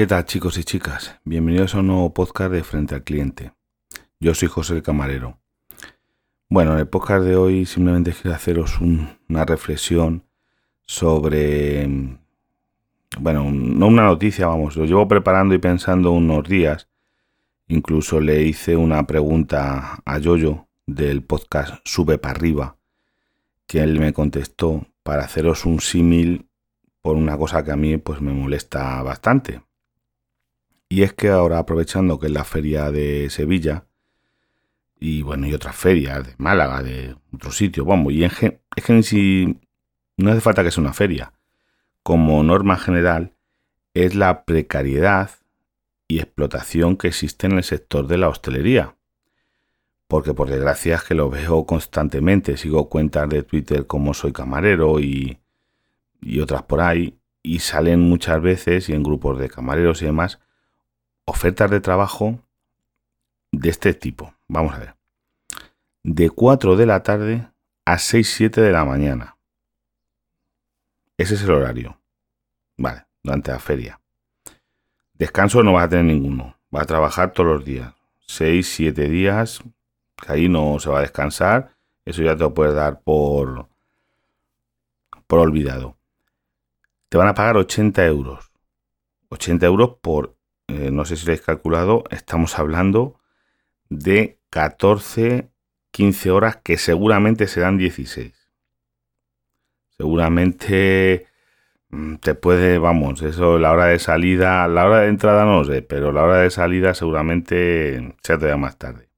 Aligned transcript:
¿Qué 0.00 0.06
tal 0.06 0.24
chicos 0.24 0.56
y 0.56 0.64
chicas? 0.64 1.20
Bienvenidos 1.26 1.74
a 1.74 1.80
un 1.80 1.88
nuevo 1.88 2.14
podcast 2.14 2.50
de 2.52 2.64
Frente 2.64 2.94
al 2.94 3.04
Cliente. 3.04 3.52
Yo 4.18 4.32
soy 4.32 4.48
José 4.48 4.76
el 4.76 4.82
Camarero. 4.82 5.38
Bueno, 6.48 6.72
en 6.72 6.78
el 6.78 6.88
podcast 6.88 7.22
de 7.22 7.36
hoy 7.36 7.66
simplemente 7.66 8.14
quiero 8.14 8.34
haceros 8.34 8.80
una 8.80 9.44
reflexión 9.44 10.24
sobre, 10.86 11.86
bueno, 13.18 13.50
no 13.52 13.88
una 13.88 14.04
noticia, 14.04 14.46
vamos, 14.46 14.74
lo 14.74 14.86
llevo 14.86 15.06
preparando 15.06 15.54
y 15.54 15.58
pensando 15.58 16.12
unos 16.12 16.48
días. 16.48 16.88
Incluso 17.68 18.20
le 18.20 18.42
hice 18.44 18.76
una 18.76 19.06
pregunta 19.06 20.00
a 20.02 20.18
Yoyo 20.18 20.66
del 20.86 21.22
podcast 21.22 21.74
Sube 21.84 22.16
para 22.16 22.36
arriba, 22.36 22.78
que 23.66 23.82
él 23.82 24.00
me 24.00 24.14
contestó 24.14 24.86
para 25.02 25.24
haceros 25.24 25.66
un 25.66 25.78
símil 25.82 26.48
por 27.02 27.16
una 27.16 27.36
cosa 27.36 27.62
que 27.62 27.72
a 27.72 27.76
mí 27.76 27.98
pues 27.98 28.22
me 28.22 28.32
molesta 28.32 29.02
bastante. 29.02 29.60
Y 30.92 31.04
es 31.04 31.12
que 31.12 31.28
ahora 31.28 31.58
aprovechando 31.58 32.18
que 32.18 32.26
es 32.26 32.32
la 32.32 32.42
feria 32.42 32.90
de 32.90 33.30
Sevilla 33.30 33.86
y 34.98 35.22
bueno, 35.22 35.46
y 35.46 35.54
otras 35.54 35.76
ferias 35.76 36.26
de 36.26 36.34
Málaga, 36.36 36.82
de 36.82 37.16
otro 37.32 37.52
sitio, 37.52 37.84
vamos, 37.84 38.12
y 38.12 38.24
en, 38.24 38.32
es 38.76 38.84
que 38.84 39.02
si 39.04 39.56
no 40.16 40.32
hace 40.32 40.40
falta 40.40 40.64
que 40.64 40.72
sea 40.72 40.82
una 40.82 40.92
feria. 40.92 41.32
Como 42.02 42.42
norma 42.42 42.76
general, 42.76 43.34
es 43.94 44.16
la 44.16 44.44
precariedad 44.44 45.30
y 46.08 46.18
explotación 46.18 46.96
que 46.96 47.06
existe 47.06 47.46
en 47.46 47.52
el 47.52 47.62
sector 47.62 48.08
de 48.08 48.18
la 48.18 48.28
hostelería. 48.28 48.96
Porque 50.08 50.34
por 50.34 50.50
desgracia 50.50 50.96
es 50.96 51.04
que 51.04 51.14
lo 51.14 51.30
veo 51.30 51.66
constantemente, 51.66 52.56
sigo 52.56 52.88
cuentas 52.88 53.28
de 53.28 53.44
Twitter 53.44 53.86
como 53.86 54.12
soy 54.12 54.32
camarero 54.32 54.98
y, 54.98 55.38
y 56.20 56.40
otras 56.40 56.64
por 56.64 56.80
ahí, 56.80 57.16
y 57.44 57.60
salen 57.60 58.00
muchas 58.00 58.42
veces 58.42 58.88
y 58.88 58.92
en 58.92 59.04
grupos 59.04 59.38
de 59.38 59.48
camareros 59.48 60.02
y 60.02 60.06
demás 60.06 60.40
ofertas 61.30 61.70
de 61.70 61.80
trabajo 61.80 62.40
de 63.52 63.70
este 63.70 63.94
tipo. 63.94 64.34
Vamos 64.48 64.74
a 64.74 64.78
ver. 64.78 64.96
De 66.02 66.28
4 66.28 66.76
de 66.76 66.86
la 66.86 67.02
tarde 67.04 67.48
a 67.84 67.98
6, 67.98 68.34
7 68.36 68.60
de 68.60 68.72
la 68.72 68.84
mañana. 68.84 69.36
Ese 71.16 71.34
es 71.34 71.42
el 71.42 71.52
horario. 71.52 72.00
Vale, 72.76 73.06
durante 73.22 73.52
la 73.52 73.60
feria. 73.60 74.00
Descanso 75.14 75.62
no 75.62 75.74
vas 75.74 75.84
a 75.84 75.88
tener 75.90 76.06
ninguno. 76.06 76.56
Va 76.74 76.82
a 76.82 76.86
trabajar 76.86 77.32
todos 77.32 77.48
los 77.48 77.64
días. 77.64 77.94
6, 78.26 78.68
7 78.68 79.08
días. 79.08 79.62
Que 80.16 80.32
ahí 80.32 80.48
no 80.48 80.80
se 80.80 80.90
va 80.90 80.98
a 80.98 81.02
descansar. 81.02 81.76
Eso 82.04 82.22
ya 82.22 82.34
te 82.34 82.40
lo 82.40 82.54
puedes 82.54 82.74
dar 82.74 83.02
por, 83.02 83.68
por 85.28 85.38
olvidado. 85.38 85.96
Te 87.08 87.18
van 87.18 87.28
a 87.28 87.34
pagar 87.34 87.56
80 87.56 88.04
euros. 88.06 88.50
80 89.28 89.66
euros 89.66 89.96
por 90.00 90.39
eh, 90.70 90.90
no 90.92 91.04
sé 91.04 91.16
si 91.16 91.26
lo 91.26 91.32
habéis 91.32 91.44
calculado, 91.44 92.04
estamos 92.10 92.58
hablando 92.58 93.18
de 93.88 94.38
14, 94.50 95.50
15 95.90 96.30
horas 96.30 96.56
que 96.56 96.78
seguramente 96.78 97.48
serán 97.48 97.76
16. 97.76 98.32
Seguramente 99.96 101.26
mm, 101.90 102.16
te 102.16 102.34
puede, 102.34 102.78
vamos, 102.78 103.20
eso, 103.22 103.58
la 103.58 103.72
hora 103.72 103.86
de 103.86 103.98
salida, 103.98 104.68
la 104.68 104.86
hora 104.86 105.00
de 105.00 105.08
entrada 105.08 105.44
no 105.44 105.64
sé, 105.64 105.82
pero 105.82 106.12
la 106.12 106.22
hora 106.22 106.38
de 106.38 106.50
salida 106.50 106.94
seguramente 106.94 108.14
sea 108.22 108.36
todavía 108.36 108.56
más 108.56 108.78
tarde. 108.78 109.08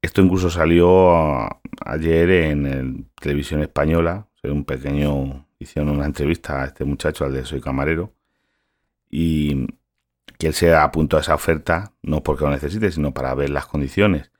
Esto 0.00 0.22
incluso 0.22 0.48
salió 0.48 1.46
ayer 1.84 2.30
en 2.30 3.10
televisión 3.20 3.60
española, 3.60 4.28
un 4.44 4.64
pequeño, 4.64 5.46
hicieron 5.58 5.90
una 5.90 6.06
entrevista 6.06 6.62
a 6.62 6.66
este 6.66 6.84
muchacho, 6.86 7.26
al 7.26 7.34
de 7.34 7.44
Soy 7.44 7.60
Camarero, 7.60 8.14
y 9.10 9.66
que 10.40 10.48
él 10.48 10.54
se 10.54 10.74
apuntó 10.74 11.18
a 11.18 11.20
esa 11.20 11.34
oferta 11.34 11.92
no 12.02 12.22
porque 12.22 12.44
lo 12.44 12.50
necesite, 12.50 12.90
sino 12.90 13.12
para 13.12 13.34
ver 13.34 13.50
las 13.50 13.66
condiciones. 13.66 14.32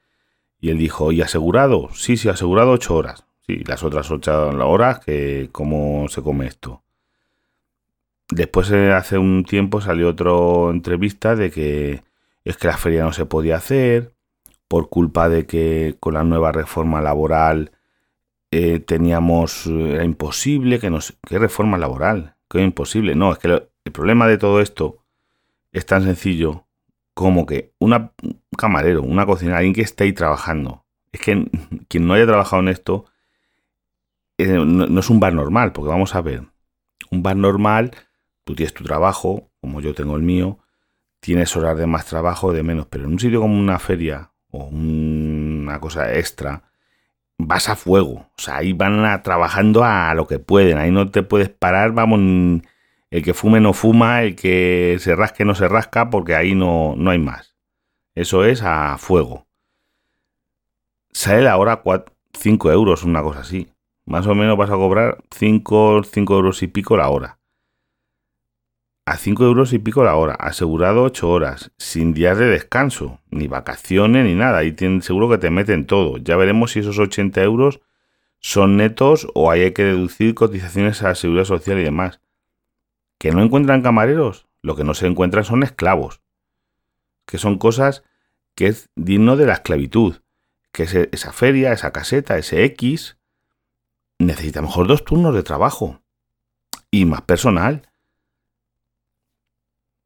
Y 0.58 0.70
él 0.70 0.78
dijo, 0.78 1.12
¿y 1.12 1.20
asegurado? 1.20 1.90
Sí, 1.92 2.16
sí, 2.16 2.28
asegurado 2.30 2.72
ocho 2.72 2.96
horas. 2.96 3.26
Sí, 3.46 3.62
las 3.66 3.82
otras 3.82 4.10
ocho 4.10 4.48
horas, 4.66 5.00
que 5.00 5.50
¿cómo 5.52 6.08
se 6.08 6.22
come 6.22 6.46
esto? 6.46 6.82
Después, 8.30 8.70
eh, 8.70 8.92
hace 8.92 9.18
un 9.18 9.44
tiempo, 9.44 9.82
salió 9.82 10.08
otra 10.08 10.30
entrevista 10.70 11.36
de 11.36 11.50
que 11.50 12.02
es 12.44 12.56
que 12.56 12.68
la 12.68 12.78
feria 12.78 13.04
no 13.04 13.12
se 13.12 13.26
podía 13.26 13.56
hacer 13.56 14.14
por 14.68 14.88
culpa 14.88 15.28
de 15.28 15.46
que 15.46 15.96
con 16.00 16.14
la 16.14 16.24
nueva 16.24 16.50
reforma 16.50 17.02
laboral 17.02 17.72
eh, 18.50 18.80
teníamos, 18.80 19.66
era 19.66 20.04
imposible, 20.04 20.78
que 20.78 20.88
nos... 20.88 21.18
¿Qué 21.28 21.38
reforma 21.38 21.76
laboral? 21.76 22.36
¿Qué 22.48 22.62
imposible? 22.62 23.14
No, 23.14 23.32
es 23.32 23.38
que 23.38 23.48
el 23.48 23.92
problema 23.92 24.26
de 24.28 24.38
todo 24.38 24.62
esto 24.62 24.99
es 25.72 25.86
tan 25.86 26.02
sencillo 26.02 26.66
como 27.14 27.46
que 27.46 27.74
una, 27.78 28.12
un 28.22 28.40
camarero, 28.56 29.02
una 29.02 29.26
cocinera, 29.26 29.58
alguien 29.58 29.74
que 29.74 29.82
esté 29.82 30.04
ahí 30.04 30.12
trabajando. 30.12 30.86
Es 31.12 31.20
que 31.20 31.50
quien 31.88 32.06
no 32.06 32.14
haya 32.14 32.26
trabajado 32.26 32.62
en 32.62 32.68
esto 32.68 33.06
eh, 34.38 34.64
no, 34.64 35.00
es 35.00 35.10
un 35.10 35.20
bar 35.20 35.34
normal, 35.34 35.72
porque 35.72 35.90
vamos 35.90 36.14
a 36.14 36.22
ver, 36.22 36.44
un 37.10 37.22
bar 37.22 37.36
normal, 37.36 37.90
tú 38.44 38.54
tienes 38.54 38.72
tu 38.72 38.84
trabajo, 38.84 39.50
como 39.60 39.82
yo 39.82 39.94
tengo 39.94 40.16
el 40.16 40.22
mío, 40.22 40.58
tienes 41.20 41.54
horas 41.56 41.76
de 41.76 41.86
más 41.86 42.06
trabajo 42.06 42.50
de 42.52 42.62
menos, 42.62 42.86
pero 42.86 43.04
en 43.04 43.12
un 43.12 43.20
sitio 43.20 43.42
como 43.42 43.58
una 43.58 43.78
feria 43.78 44.32
o 44.50 44.64
una 44.64 45.78
cosa 45.78 46.14
extra, 46.14 46.62
vas 47.36 47.68
a 47.68 47.76
fuego. 47.76 48.12
O 48.12 48.38
sea, 48.38 48.56
ahí 48.56 48.72
van 48.72 49.04
a, 49.04 49.22
trabajando 49.22 49.84
a 49.84 50.14
lo 50.14 50.26
que 50.26 50.38
pueden, 50.38 50.78
ahí 50.78 50.90
no 50.90 51.10
te 51.10 51.22
puedes 51.22 51.50
parar, 51.50 51.92
vamos 51.92 52.62
el 53.10 53.24
que 53.24 53.34
fume 53.34 53.60
no 53.60 53.72
fuma, 53.72 54.22
el 54.22 54.36
que 54.36 54.96
se 55.00 55.16
rasque 55.16 55.44
no 55.44 55.54
se 55.54 55.68
rasca, 55.68 56.10
porque 56.10 56.36
ahí 56.36 56.54
no, 56.54 56.94
no 56.96 57.10
hay 57.10 57.18
más. 57.18 57.56
Eso 58.14 58.44
es 58.44 58.62
a 58.62 58.96
fuego. 58.98 59.46
Sale 61.12 61.42
la 61.42 61.56
hora 61.56 61.82
5 62.32 62.72
euros, 62.72 63.02
una 63.02 63.22
cosa 63.22 63.40
así. 63.40 63.68
Más 64.06 64.26
o 64.26 64.34
menos 64.34 64.56
vas 64.56 64.70
a 64.70 64.74
cobrar 64.74 65.18
5, 65.32 66.02
5 66.04 66.34
euros 66.34 66.62
y 66.62 66.68
pico 66.68 66.96
la 66.96 67.08
hora. 67.08 67.38
A 69.06 69.16
5 69.16 69.44
euros 69.44 69.72
y 69.72 69.80
pico 69.80 70.04
la 70.04 70.14
hora, 70.14 70.34
asegurado 70.34 71.02
8 71.02 71.28
horas, 71.28 71.72
sin 71.78 72.14
días 72.14 72.38
de 72.38 72.46
descanso, 72.46 73.20
ni 73.30 73.48
vacaciones, 73.48 74.24
ni 74.24 74.34
nada. 74.34 74.58
Ahí 74.58 74.74
seguro 75.00 75.28
que 75.28 75.38
te 75.38 75.50
meten 75.50 75.86
todo. 75.86 76.18
Ya 76.18 76.36
veremos 76.36 76.72
si 76.72 76.80
esos 76.80 76.98
80 76.98 77.42
euros 77.42 77.80
son 78.38 78.76
netos 78.76 79.26
o 79.34 79.50
hay 79.50 79.72
que 79.72 79.82
deducir 79.82 80.34
cotizaciones 80.34 81.02
a 81.02 81.08
la 81.08 81.14
seguridad 81.16 81.44
social 81.44 81.78
y 81.80 81.82
demás 81.82 82.20
que 83.20 83.32
no 83.32 83.42
encuentran 83.42 83.82
camareros, 83.82 84.48
lo 84.62 84.74
que 84.74 84.82
no 84.82 84.94
se 84.94 85.06
encuentran 85.06 85.44
son 85.44 85.62
esclavos, 85.62 86.22
que 87.26 87.36
son 87.36 87.58
cosas 87.58 88.02
que 88.54 88.68
es 88.68 88.88
digno 88.96 89.36
de 89.36 89.44
la 89.44 89.52
esclavitud, 89.52 90.22
que 90.72 90.84
esa 91.12 91.32
feria, 91.32 91.74
esa 91.74 91.92
caseta, 91.92 92.38
ese 92.38 92.64
X, 92.64 93.18
necesita 94.18 94.62
mejor 94.62 94.88
dos 94.88 95.04
turnos 95.04 95.34
de 95.34 95.42
trabajo 95.42 96.00
y 96.90 97.04
más 97.04 97.20
personal. 97.20 97.90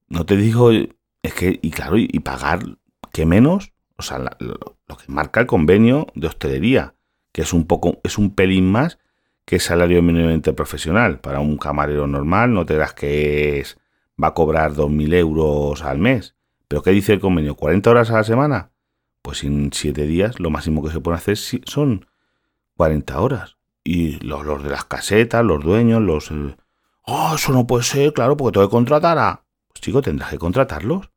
No 0.08 0.26
te 0.26 0.36
digo, 0.36 0.72
es 0.72 1.34
que, 1.34 1.60
y 1.62 1.70
claro, 1.70 1.96
y, 1.96 2.08
pagar 2.18 2.64
que 3.12 3.26
menos, 3.26 3.72
o 3.96 4.02
sea, 4.02 4.18
lo, 4.18 4.34
lo, 4.40 4.96
que 4.96 5.04
marca 5.06 5.38
el 5.38 5.46
convenio 5.46 6.08
de 6.16 6.26
hostelería, 6.26 6.96
que 7.30 7.42
es 7.42 7.52
un 7.52 7.68
poco, 7.68 8.00
es 8.02 8.18
un 8.18 8.34
pelín 8.34 8.72
más 8.72 8.98
que 9.44 9.60
salario 9.60 10.02
mínimamente 10.02 10.52
profesional. 10.52 11.20
Para 11.20 11.40
un 11.40 11.56
camarero 11.56 12.06
normal, 12.06 12.52
no 12.52 12.64
te 12.66 12.76
das 12.76 12.94
que 12.94 13.60
es, 13.60 13.78
va 14.22 14.28
a 14.28 14.34
cobrar 14.34 14.72
2.000 14.72 15.14
euros 15.14 15.82
al 15.82 15.98
mes. 15.98 16.34
¿Pero 16.68 16.82
qué 16.82 16.90
dice 16.90 17.12
el 17.12 17.20
convenio? 17.20 17.56
¿40 17.56 17.86
horas 17.88 18.10
a 18.10 18.14
la 18.14 18.24
semana? 18.24 18.70
Pues 19.22 19.44
en 19.44 19.70
7 19.72 20.06
días 20.06 20.40
lo 20.40 20.50
máximo 20.50 20.82
que 20.82 20.90
se 20.90 21.00
puede 21.00 21.18
hacer 21.18 21.36
son 21.36 22.06
40 22.76 23.20
horas. 23.20 23.56
Y 23.84 24.18
los, 24.20 24.46
los 24.46 24.62
de 24.62 24.70
las 24.70 24.84
casetas, 24.84 25.44
los 25.44 25.62
dueños, 25.62 26.00
los... 26.00 26.30
Eh, 26.30 26.56
oh, 27.02 27.32
eso 27.34 27.52
no 27.52 27.66
puede 27.66 27.84
ser, 27.84 28.12
claro, 28.12 28.36
porque 28.36 28.54
tengo 28.54 28.68
que 28.68 28.72
contratar 28.72 29.18
a... 29.18 29.44
Pues 29.68 29.82
chico, 29.82 30.00
tendrás 30.00 30.30
que 30.30 30.38
contratarlos. 30.38 31.10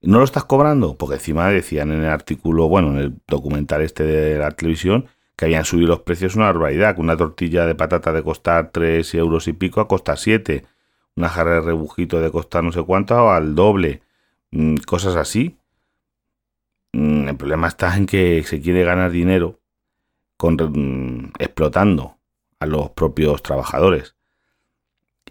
¿No 0.00 0.18
lo 0.18 0.24
estás 0.24 0.44
cobrando? 0.44 0.96
Porque 0.96 1.16
encima 1.16 1.48
decían 1.48 1.90
en 1.90 2.04
el 2.04 2.10
artículo, 2.10 2.68
bueno, 2.68 2.90
en 2.90 2.98
el 2.98 3.20
documental 3.26 3.80
este 3.82 4.04
de 4.04 4.38
la 4.38 4.50
televisión, 4.52 5.08
que 5.38 5.44
habían 5.44 5.64
subido 5.64 5.86
los 5.90 6.00
precios 6.00 6.34
una 6.34 6.46
barbaridad, 6.46 6.96
que 6.96 7.00
una 7.00 7.16
tortilla 7.16 7.64
de 7.64 7.76
patata 7.76 8.12
de 8.12 8.24
costar 8.24 8.72
3 8.72 9.14
euros 9.14 9.46
y 9.46 9.52
pico 9.52 9.80
a 9.80 9.86
costar 9.86 10.18
7, 10.18 10.66
una 11.14 11.28
jarra 11.28 11.54
de 11.54 11.60
rebujito 11.60 12.20
de 12.20 12.32
costar 12.32 12.64
no 12.64 12.72
sé 12.72 12.82
cuánto 12.82 13.30
al 13.30 13.54
doble, 13.54 14.02
mm, 14.50 14.78
cosas 14.78 15.14
así. 15.14 15.56
Mm, 16.92 17.28
el 17.28 17.36
problema 17.36 17.68
está 17.68 17.96
en 17.96 18.06
que 18.06 18.42
se 18.42 18.60
quiere 18.60 18.82
ganar 18.82 19.12
dinero 19.12 19.60
con, 20.36 20.56
mm, 20.56 21.34
explotando 21.38 22.16
a 22.58 22.66
los 22.66 22.90
propios 22.90 23.40
trabajadores. 23.40 24.16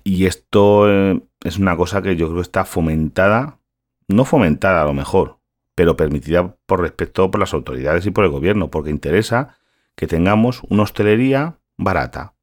Y 0.05 0.25
esto 0.25 0.89
eh, 0.89 1.21
es 1.43 1.57
una 1.57 1.75
cosa 1.75 2.01
que 2.01 2.15
yo 2.15 2.27
creo 2.27 2.37
que 2.37 2.43
está 2.43 2.63
fomentada, 2.63 3.59
no 4.07 4.23
fomentada 4.23 4.83
a 4.83 4.85
lo 4.85 4.93
mejor, 4.93 5.39
pero 5.75 5.97
permitida 5.97 6.55
por 6.65 6.79
respeto 6.79 7.29
por 7.29 7.41
las 7.41 7.53
autoridades 7.53 8.05
y 8.05 8.11
por 8.11 8.23
el 8.23 8.31
gobierno, 8.31 8.71
porque 8.71 8.89
interesa 8.89 9.56
que 9.97 10.07
tengamos 10.07 10.61
una 10.69 10.83
hostelería 10.83 11.57
barata. 11.75 12.35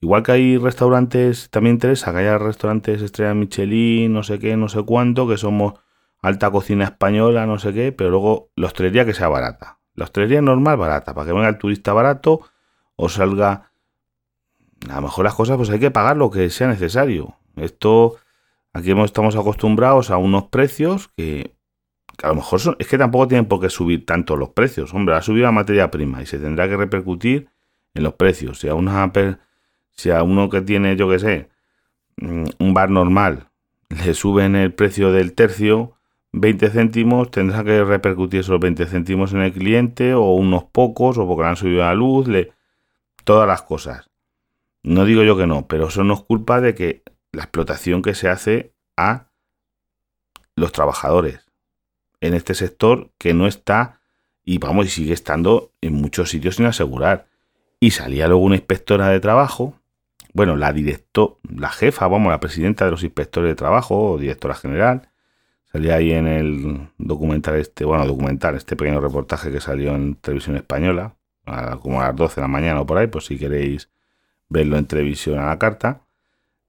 Igual 0.00 0.24
que 0.24 0.32
hay 0.32 0.58
restaurantes, 0.58 1.50
también 1.50 1.76
interesa 1.76 2.12
que 2.12 2.18
haya 2.18 2.36
restaurantes 2.36 3.00
estrella 3.00 3.32
Michelin, 3.32 4.12
no 4.12 4.24
sé 4.24 4.40
qué, 4.40 4.56
no 4.56 4.68
sé 4.68 4.82
cuánto, 4.82 5.28
que 5.28 5.38
somos 5.38 5.74
alta 6.20 6.50
cocina 6.50 6.84
española, 6.84 7.46
no 7.46 7.58
sé 7.60 7.72
qué, 7.72 7.92
pero 7.92 8.10
luego 8.10 8.50
la 8.56 8.66
hostelería 8.66 9.04
que 9.04 9.14
sea 9.14 9.28
barata. 9.28 9.78
La 9.94 10.04
hostelería 10.04 10.42
normal, 10.42 10.76
barata, 10.76 11.14
para 11.14 11.28
que 11.28 11.32
venga 11.32 11.48
el 11.48 11.58
turista 11.58 11.92
barato 11.92 12.40
o 12.96 13.08
salga... 13.08 13.70
A 14.88 14.96
lo 14.96 15.02
mejor 15.02 15.24
las 15.24 15.34
cosas 15.34 15.56
pues 15.56 15.70
hay 15.70 15.78
que 15.78 15.90
pagar 15.92 16.16
lo 16.16 16.30
que 16.30 16.50
sea 16.50 16.66
necesario. 16.66 17.36
Esto, 17.56 18.16
aquí 18.72 18.90
estamos 19.00 19.36
acostumbrados 19.36 20.10
a 20.10 20.16
unos 20.16 20.44
precios 20.44 21.08
que, 21.16 21.57
a 22.22 22.28
lo 22.28 22.34
mejor 22.36 22.60
es 22.78 22.88
que 22.88 22.98
tampoco 22.98 23.28
tienen 23.28 23.46
por 23.46 23.60
qué 23.60 23.70
subir 23.70 24.04
tanto 24.04 24.36
los 24.36 24.50
precios. 24.50 24.92
Hombre, 24.92 25.14
ha 25.14 25.22
subido 25.22 25.46
la 25.46 25.52
materia 25.52 25.90
prima 25.90 26.22
y 26.22 26.26
se 26.26 26.38
tendrá 26.38 26.68
que 26.68 26.76
repercutir 26.76 27.48
en 27.94 28.02
los 28.02 28.14
precios. 28.14 28.58
Si 28.58 28.68
a, 28.68 28.74
una, 28.74 29.12
si 29.92 30.10
a 30.10 30.22
uno 30.22 30.48
que 30.48 30.60
tiene, 30.62 30.96
yo 30.96 31.08
qué 31.08 31.18
sé, 31.18 31.48
mm, 32.16 32.44
un 32.58 32.74
bar 32.74 32.90
normal, 32.90 33.48
le 33.88 34.14
suben 34.14 34.56
el 34.56 34.74
precio 34.74 35.12
del 35.12 35.32
tercio, 35.34 35.94
20 36.32 36.70
céntimos, 36.70 37.30
tendrá 37.30 37.62
que 37.64 37.84
repercutir 37.84 38.40
esos 38.40 38.58
20 38.60 38.86
céntimos 38.86 39.32
en 39.32 39.42
el 39.42 39.52
cliente 39.52 40.14
o 40.14 40.32
unos 40.32 40.64
pocos 40.64 41.18
o 41.18 41.26
porque 41.26 41.42
le 41.42 41.48
han 41.48 41.56
subido 41.56 41.78
la 41.78 41.94
luz, 41.94 42.26
le, 42.26 42.52
todas 43.24 43.46
las 43.46 43.62
cosas. 43.62 44.10
No 44.82 45.04
digo 45.04 45.22
yo 45.22 45.36
que 45.36 45.46
no, 45.46 45.68
pero 45.68 45.88
eso 45.88 46.02
no 46.04 46.14
es 46.14 46.20
culpa 46.22 46.60
de 46.60 46.74
que 46.74 47.02
la 47.32 47.44
explotación 47.44 48.02
que 48.02 48.14
se 48.14 48.28
hace 48.28 48.74
a 48.96 49.28
los 50.56 50.72
trabajadores 50.72 51.47
en 52.20 52.34
este 52.34 52.54
sector 52.54 53.10
que 53.18 53.34
no 53.34 53.46
está 53.46 54.00
y 54.44 54.58
vamos 54.58 54.86
y 54.86 54.90
sigue 54.90 55.12
estando 55.12 55.72
en 55.80 55.94
muchos 55.94 56.30
sitios 56.30 56.56
sin 56.56 56.66
asegurar. 56.66 57.26
Y 57.80 57.92
salía 57.92 58.26
luego 58.28 58.42
una 58.42 58.56
inspectora 58.56 59.08
de 59.08 59.20
trabajo, 59.20 59.74
bueno, 60.32 60.56
la 60.56 60.72
directo, 60.72 61.38
la 61.48 61.70
jefa, 61.70 62.08
vamos, 62.08 62.30
la 62.30 62.40
presidenta 62.40 62.84
de 62.84 62.90
los 62.90 63.04
inspectores 63.04 63.50
de 63.50 63.54
trabajo 63.54 64.12
o 64.12 64.18
directora 64.18 64.54
general, 64.54 65.08
Salía 65.70 65.96
ahí 65.96 66.12
en 66.12 66.26
el 66.26 66.88
documental 66.96 67.56
este, 67.56 67.84
bueno, 67.84 68.06
documental, 68.06 68.56
este 68.56 68.74
pequeño 68.74 69.00
reportaje 69.00 69.52
que 69.52 69.60
salió 69.60 69.94
en 69.94 70.14
televisión 70.14 70.56
española, 70.56 71.16
como 71.82 72.00
a 72.00 72.08
las 72.08 72.16
12 72.16 72.36
de 72.36 72.40
la 72.40 72.48
mañana 72.48 72.80
o 72.80 72.86
por 72.86 72.96
ahí, 72.96 73.06
pues 73.06 73.26
si 73.26 73.38
queréis 73.38 73.90
verlo 74.48 74.78
en 74.78 74.86
televisión 74.86 75.38
a 75.38 75.46
la 75.48 75.58
carta, 75.58 76.06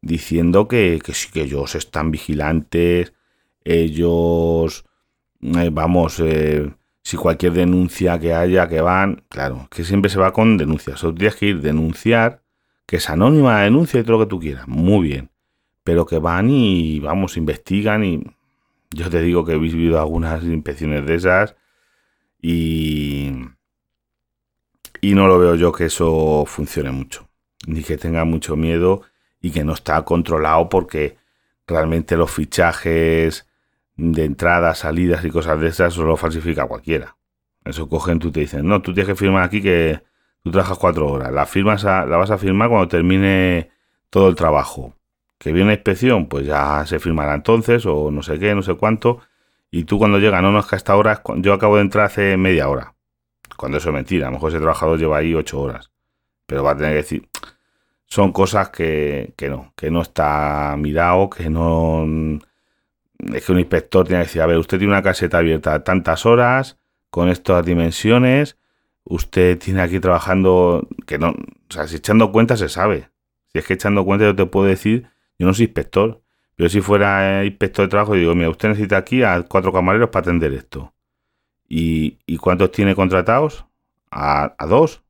diciendo 0.02 0.68
que, 0.68 1.00
sí 1.14 1.32
que 1.32 1.44
ellos 1.44 1.76
están 1.76 2.12
vigilantes, 2.12 3.14
ellos, 3.64 4.86
eh, 5.42 5.70
vamos, 5.72 6.20
eh, 6.20 6.72
si 7.02 7.18
cualquier 7.18 7.54
denuncia 7.54 8.20
que 8.20 8.34
haya, 8.34 8.68
que 8.68 8.82
van, 8.82 9.24
claro, 9.30 9.68
que 9.72 9.84
siempre 9.84 10.10
se 10.10 10.20
va 10.20 10.34
con 10.34 10.58
denuncias. 10.58 11.04
O 11.04 11.14
tienes 11.14 11.36
que 11.36 11.48
ir 11.48 11.62
denunciar, 11.62 12.44
que 12.86 12.98
es 12.98 13.10
anónima 13.10 13.54
la 13.54 13.62
denuncia 13.62 14.00
y 14.00 14.04
todo 14.04 14.18
lo 14.18 14.26
que 14.26 14.30
tú 14.30 14.40
quieras, 14.40 14.68
muy 14.68 15.08
bien, 15.08 15.32
pero 15.84 16.06
que 16.06 16.20
van 16.20 16.50
y, 16.50 17.00
vamos, 17.00 17.38
investigan 17.38 18.04
y 18.04 18.24
yo 18.92 19.10
te 19.10 19.22
digo 19.22 19.46
que 19.46 19.54
he 19.54 19.58
vivido 19.58 20.00
algunas 20.00 20.44
inspecciones 20.44 21.06
de 21.06 21.16
esas 21.16 21.56
y, 22.42 23.32
y 25.02 25.14
no 25.14 25.28
lo 25.28 25.40
veo 25.40 25.56
yo 25.56 25.72
que 25.72 25.86
eso 25.86 26.44
funcione 26.48 26.92
mucho, 26.92 27.28
ni 27.68 27.84
que 27.84 27.98
tenga 27.98 28.26
mucho 28.26 28.56
miedo 28.56 29.04
y 29.42 29.52
que 29.52 29.64
no 29.64 29.74
está 29.74 30.04
controlado 30.04 30.70
porque 30.70 31.18
realmente 31.68 32.18
los 32.18 32.32
fichajes 32.32 33.49
de 34.00 34.26
entradas, 34.26 34.80
salidas 34.80 35.24
y 35.26 35.30
cosas 35.30 35.60
de 35.60 35.68
esas 35.68 35.94
solo 35.94 36.18
falsifica 36.18 36.66
cualquiera. 36.66 37.18
Eso 37.66 37.90
cogen, 37.90 38.20
tú 38.20 38.32
te 38.32 38.42
dicen, 38.42 38.68
no, 38.68 38.82
tú 38.82 38.94
tienes 38.94 39.08
que 39.10 39.16
firmar 39.16 39.44
aquí 39.44 39.62
que 39.62 40.02
tú 40.44 40.52
trabajas 40.52 40.78
cuatro 40.78 41.08
horas. 41.12 41.32
La, 41.32 41.46
firmas 41.46 41.84
la 41.84 42.06
vas 42.06 42.32
a 42.32 42.38
firmar 42.38 42.70
cuando 42.70 42.88
termine 42.88 43.72
todo 44.10 44.30
el 44.30 44.36
trabajo 44.36 44.96
que 45.40 45.54
viene 45.54 45.74
inspección, 45.74 46.28
pues 46.28 46.46
ya 46.46 46.86
se 46.86 47.00
firmará 47.00 47.34
entonces, 47.34 47.86
o 47.86 48.12
no 48.12 48.22
sé 48.22 48.38
qué, 48.40 48.54
no 48.54 48.62
sé 48.62 48.76
cuánto. 48.76 49.22
Y 49.72 49.86
tú 49.86 49.98
cuando 49.98 50.20
llega, 50.20 50.42
no, 50.42 50.52
no, 50.52 50.60
es 50.60 50.66
que 50.66 50.76
hasta 50.76 50.94
ahora, 50.94 51.24
yo 51.38 51.54
acabo 51.54 51.78
de 51.78 51.84
entrar 51.84 52.08
hace 52.08 52.38
media 52.38 52.68
hora. 52.70 52.96
Cuando 53.58 53.78
eso 53.78 53.90
es 53.90 53.96
mentira, 53.96 54.28
a 54.28 54.30
lo 54.32 54.36
mejor 54.36 54.50
ese 54.52 54.60
trabajador 54.60 55.00
lleva 55.00 55.18
ahí 55.18 55.34
ocho 55.34 55.62
horas. 55.62 55.92
Pero 56.46 56.64
va 56.64 56.72
a 56.72 56.76
tener 56.78 56.92
que 56.92 56.96
decir, 56.98 57.30
son 58.06 58.34
cosas 58.34 58.70
que, 58.70 59.34
que 59.38 59.50
no, 59.50 59.74
que 59.76 59.90
no 59.92 60.02
está 60.02 60.76
mirado, 60.78 61.30
que 61.30 61.50
no... 61.50 62.06
Es 63.34 63.46
que 63.46 63.52
un 63.52 63.60
inspector 63.60 64.08
tiene 64.08 64.24
que 64.24 64.28
decir, 64.28 64.42
a 64.42 64.46
ver, 64.46 64.58
usted 64.58 64.78
tiene 64.78 64.94
una 64.94 65.04
caseta 65.04 65.40
abierta 65.40 65.84
tantas 65.84 66.26
horas, 66.26 66.78
con 67.10 67.30
estas 67.30 67.66
dimensiones, 67.66 68.58
usted 69.04 69.58
tiene 69.58 69.82
aquí 69.82 70.00
trabajando, 70.00 70.88
que 71.06 71.18
no, 71.18 71.30
o 71.30 71.74
sea, 71.74 71.88
si 71.88 71.98
echando 71.98 72.32
cuentas 72.32 72.60
se 72.60 72.70
sabe. 72.70 73.10
Si 73.52 73.60
es 73.60 73.66
que 73.66 73.74
echando 73.74 74.06
cuentas 74.06 74.28
yo 74.28 74.36
te 74.36 74.46
puedo 74.46 74.68
decir 74.68 75.10
yo 75.40 75.48
no 75.48 75.54
soy 75.54 75.66
inspector. 75.66 76.22
Pero 76.56 76.70
si 76.70 76.82
fuera 76.82 77.46
inspector 77.46 77.86
de 77.86 77.90
trabajo, 77.90 78.14
digo, 78.14 78.36
mira, 78.36 78.50
usted 78.50 78.68
necesita 78.68 78.98
aquí 78.98 79.24
a 79.24 79.42
cuatro 79.44 79.72
camareros 79.72 80.10
para 80.10 80.24
atender 80.24 80.54
esto. 80.54 80.94
¿Y, 81.70 82.18
cuántos 82.38 82.72
tiene 82.72 82.96
contratados? 82.96 83.66
A, 84.12 84.56
dos. 84.68 85.02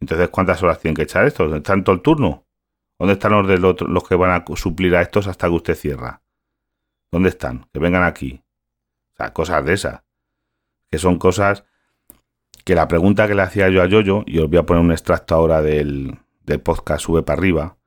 Entonces, 0.00 0.28
¿cuántas 0.30 0.62
horas 0.62 0.80
tienen 0.80 0.96
que 0.96 1.02
echar 1.02 1.26
estos? 1.26 1.52
¿Están 1.52 1.84
todo 1.84 1.94
el 1.94 2.02
turno? 2.02 2.44
¿Dónde 2.98 3.14
están 3.14 3.32
los, 3.32 3.46
de 3.46 3.58
los, 3.58 4.08
que 4.08 4.14
van 4.16 4.30
a 4.30 4.56
suplir 4.56 4.96
a 4.96 5.02
estos 5.02 5.28
hasta 5.28 5.46
que 5.46 5.54
usted 5.54 5.74
cierra? 5.74 6.19
¿Dónde 7.10 7.28
están? 7.28 7.66
Que 7.72 7.80
vengan 7.80 8.04
aquí. 8.04 8.42
O 9.12 9.16
sea, 9.16 9.32
cosas 9.32 9.64
de 9.64 9.74
esas. 9.74 10.02
Que 10.90 10.98
son 10.98 11.18
cosas 11.18 11.64
que 12.64 12.74
la 12.74 12.88
pregunta 12.88 13.26
que 13.26 13.34
le 13.34 13.42
hacía 13.42 13.68
yo 13.68 13.82
a 13.82 13.86
Yoyo, 13.86 14.22
y 14.26 14.38
os 14.38 14.48
voy 14.48 14.58
a 14.58 14.66
poner 14.66 14.82
un 14.82 14.92
extracto 14.92 15.34
ahora 15.34 15.62
del, 15.62 16.18
del 16.44 16.60
podcast 16.60 17.04
Sube 17.04 17.22
para 17.22 17.38
arriba, 17.38 17.78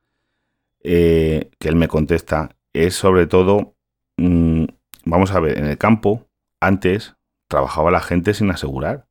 eh, 0.82 1.50
que 1.58 1.68
él 1.68 1.76
me 1.76 1.88
contesta 1.88 2.56
es 2.74 2.94
sobre 2.94 3.26
todo, 3.26 3.76
mm, 4.18 4.64
vamos 5.04 5.32
a 5.32 5.40
ver, 5.40 5.58
en 5.58 5.66
el 5.66 5.78
campo 5.78 6.28
antes 6.60 7.16
trabajaba 7.48 7.90
la 7.90 8.00
gente 8.00 8.34
sin 8.34 8.50
asegurar. 8.50 9.06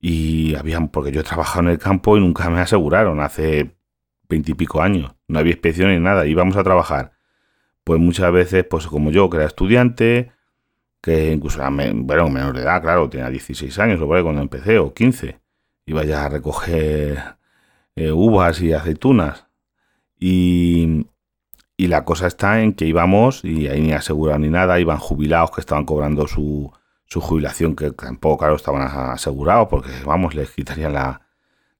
Y 0.00 0.56
habían, 0.56 0.88
porque 0.88 1.12
yo 1.12 1.20
he 1.20 1.24
trabajado 1.24 1.66
en 1.66 1.70
el 1.70 1.78
campo 1.78 2.16
y 2.16 2.20
nunca 2.20 2.50
me 2.50 2.60
aseguraron 2.60 3.20
hace 3.20 3.76
veintipico 4.28 4.82
años. 4.82 5.14
No 5.28 5.38
había 5.38 5.52
inspección 5.52 5.90
ni 5.90 6.00
nada. 6.00 6.26
Íbamos 6.26 6.56
a 6.56 6.64
trabajar. 6.64 7.12
Pues 7.84 8.00
muchas 8.00 8.32
veces, 8.32 8.64
pues 8.64 8.86
como 8.86 9.10
yo, 9.10 9.28
que 9.28 9.38
era 9.38 9.46
estudiante, 9.46 10.32
que 11.00 11.32
incluso 11.32 11.58
era 11.58 11.70
bueno, 11.70 12.30
menor 12.30 12.54
de 12.54 12.62
edad, 12.62 12.80
claro, 12.80 13.10
tenía 13.10 13.28
16 13.28 13.78
años, 13.80 14.00
lo 14.00 14.06
cuando 14.06 14.40
empecé, 14.40 14.78
o 14.78 14.94
15. 14.94 15.40
Iba 15.86 16.04
ya 16.04 16.24
a 16.24 16.28
recoger 16.28 17.36
eh, 17.96 18.12
uvas 18.12 18.60
y 18.62 18.72
aceitunas. 18.72 19.46
Y, 20.18 21.06
la 21.78 22.04
cosa 22.04 22.28
está 22.28 22.62
en 22.62 22.74
que 22.74 22.86
íbamos, 22.86 23.44
y 23.44 23.66
ahí 23.66 23.80
ni 23.80 23.92
asegurado 23.92 24.38
ni 24.38 24.48
nada, 24.48 24.78
iban 24.78 24.98
jubilados 24.98 25.50
que 25.50 25.60
estaban 25.60 25.84
cobrando 25.84 26.28
su, 26.28 26.72
su 27.06 27.20
jubilación, 27.20 27.74
que 27.74 27.90
tampoco, 27.90 28.38
claro, 28.38 28.54
estaban 28.54 28.82
asegurados, 28.82 29.66
porque, 29.68 29.90
vamos, 30.06 30.36
les 30.36 30.52
quitarían 30.52 30.92
la, 30.92 31.22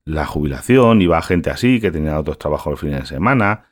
la 0.05 0.26
jubilación, 0.26 1.03
iba 1.03 1.23
gente 1.23 1.50
así, 1.50 1.81
que 1.81 1.93
tenían 1.93 2.17
otros 2.17 2.38
trabajos 2.38 2.73
los 2.73 2.81
fines 2.81 3.00
de 3.03 3.07
semana, 3.07 3.67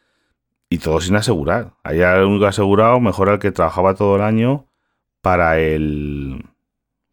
y 0.70 0.78
todo 0.78 1.00
sin 1.00 1.16
asegurar. 1.16 1.74
Ahí 1.82 2.00
el 2.00 2.24
único 2.24 2.46
asegurado, 2.46 3.00
mejor 3.00 3.28
el 3.28 3.38
que 3.38 3.52
trabajaba 3.52 3.94
todo 3.94 4.16
el 4.16 4.22
año 4.22 4.66
para 5.20 5.58
el 5.58 6.46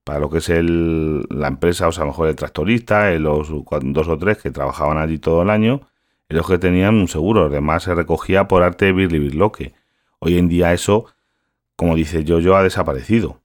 para 0.06 0.20
lo 0.20 0.30
que 0.30 0.38
es 0.38 0.48
el, 0.48 1.24
la 1.30 1.50
empresa, 1.50 1.86
o 1.90 1.92
sea, 1.92 2.06
mejor 2.06 2.30
el 2.30 2.36
tractorista, 2.38 3.12
los 3.20 3.50
dos 3.50 4.08
o 4.08 4.18
tres 4.18 4.38
que 4.38 4.52
trabajaban 4.52 4.98
allí 4.98 5.20
todo 5.20 5.42
el 5.42 5.50
año, 5.50 5.82
los 6.30 6.48
que 6.48 6.58
tenían 6.58 6.96
un 6.96 7.10
seguro, 7.10 7.48
además 7.48 7.84
se 7.84 7.94
recogía 7.94 8.48
por 8.48 8.64
arte 8.64 8.86
de 8.86 8.94
birli 8.94 9.38
Hoy 10.20 10.38
en 10.38 10.48
día 10.48 10.74
eso, 10.74 11.08
como 11.76 11.96
dice 11.96 12.24
yo, 12.24 12.56
ha 12.56 12.64
desaparecido. 12.64 13.42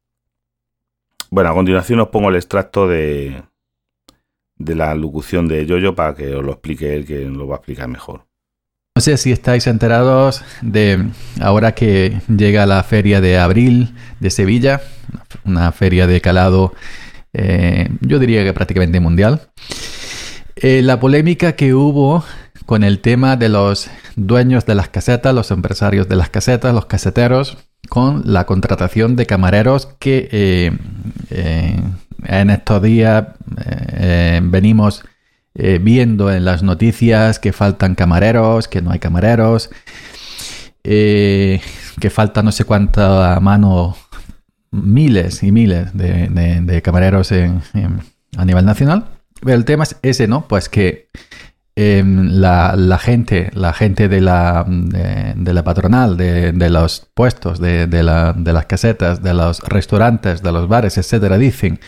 Bueno, 1.31 1.51
a 1.51 1.55
continuación 1.55 1.99
os 2.01 2.09
pongo 2.09 2.29
el 2.29 2.37
extracto 2.37 2.87
de, 2.87 3.43
de 4.57 4.75
la 4.75 4.95
locución 4.95 5.49
de 5.49 5.67
Yoyo 5.67 5.95
para 5.95 6.15
que 6.15 6.35
os 6.37 6.45
lo 6.45 6.53
explique 6.53 6.95
él, 6.95 7.07
que 7.07 7.25
lo 7.25 7.49
va 7.49 7.57
a 7.57 7.59
explicar 7.59 7.89
mejor. 7.89 8.27
No 8.95 9.01
sé 9.01 9.17
si 9.17 9.33
estáis 9.33 9.67
enterados 9.69 10.45
de 10.61 11.07
ahora 11.41 11.73
que 11.73 12.21
llega 12.29 12.67
la 12.67 12.83
feria 12.83 13.23
de 13.23 13.39
abril 13.39 13.95
de 14.21 14.29
Sevilla, 14.29 14.83
una 15.47 15.73
feria 15.73 16.07
de 16.07 16.21
calado, 16.21 16.75
eh, 17.33 17.89
yo 18.03 18.19
diría 18.19 18.45
que 18.45 18.53
prácticamente 18.53 19.01
mundial. 19.01 19.49
Eh, 20.57 20.83
la 20.83 21.01
polémica 21.01 21.53
que 21.53 21.73
hubo 21.73 22.23
con 22.67 22.85
el 22.85 23.01
tema 23.01 23.37
de 23.37 23.49
los 23.49 23.89
dueños 24.17 24.67
de 24.67 24.75
las 24.75 24.91
casetas, 24.91 25.35
los 25.35 25.51
empresarios 25.51 26.07
de 26.07 26.17
las 26.17 26.29
casetas, 26.29 26.75
los 26.75 26.85
caseteros, 26.85 27.57
con 27.89 28.21
la 28.27 28.45
contratación 28.45 29.17
de 29.17 29.25
camareros 29.25 29.87
que 29.99 30.29
eh, 30.31 31.81
en 32.27 32.51
estos 32.51 32.83
días 32.83 33.25
eh, 35.55 35.79
viendo 35.83 36.33
en 36.33 36.45
las 36.45 36.63
noticias 36.63 37.39
que 37.39 37.53
faltan 37.53 37.95
camareros, 37.95 38.69
que 38.69 38.83
no 38.83 38.91
hay 38.91 38.99
camareros, 38.99 39.71
que 40.83 41.61
falta 42.11 42.43
no 42.43 42.53
sé 42.53 42.65
cuánta 42.65 43.39
mano, 43.41 43.97
miles 44.73 45.43
y 45.43 45.53
miles 45.53 45.97
de, 45.97 46.81
camareros 46.83 47.33
a 47.33 48.45
nivel 48.45 48.65
nacional. 48.65 49.07
Pero 49.41 49.57
el 49.57 49.65
tema 49.65 49.85
es 49.85 49.97
ese, 50.03 50.29
¿no? 50.29 50.47
Pues 50.47 50.69
que 50.69 51.09
em, 51.75 52.29
la, 52.31 52.99
gente, 53.01 53.51
la 53.55 53.73
gente 53.73 54.09
de 54.09 54.21
la, 54.21 54.65
de, 54.69 55.53
la 55.53 55.65
patronal, 55.65 56.17
de, 56.17 56.71
los 56.71 57.09
puestos, 57.15 57.61
de, 57.61 57.87
las 58.03 58.67
casetas, 58.67 59.23
de 59.23 59.35
los 59.35 59.61
restaurantes, 59.61 60.43
de 60.43 60.53
los 60.53 60.69
bares, 60.69 60.97
etcétera, 60.97 61.39
dicen 61.39 61.81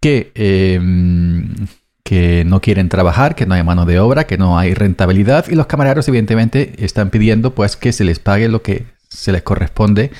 que, 0.00 0.32
em, 0.34 1.66
que 2.10 2.42
no 2.44 2.60
quieren 2.60 2.88
trabajar, 2.88 3.36
que 3.36 3.46
no 3.46 3.54
hay 3.54 3.62
mano 3.62 3.86
de 3.86 4.00
obra, 4.00 4.26
que 4.26 4.36
no 4.36 4.58
hay 4.58 4.74
rentabilidad 4.74 5.46
y 5.48 5.54
los 5.54 5.66
camareros 5.66 6.08
evidentemente 6.08 6.72
están 6.84 7.08
pidiendo 7.08 7.54
pues 7.54 7.76
que 7.76 7.92
se 7.92 8.02
les 8.02 8.18
pague 8.18 8.48
lo 8.48 8.62
que 8.62 8.86
se 9.08 9.30
les 9.30 9.42
corresponde 9.42 10.10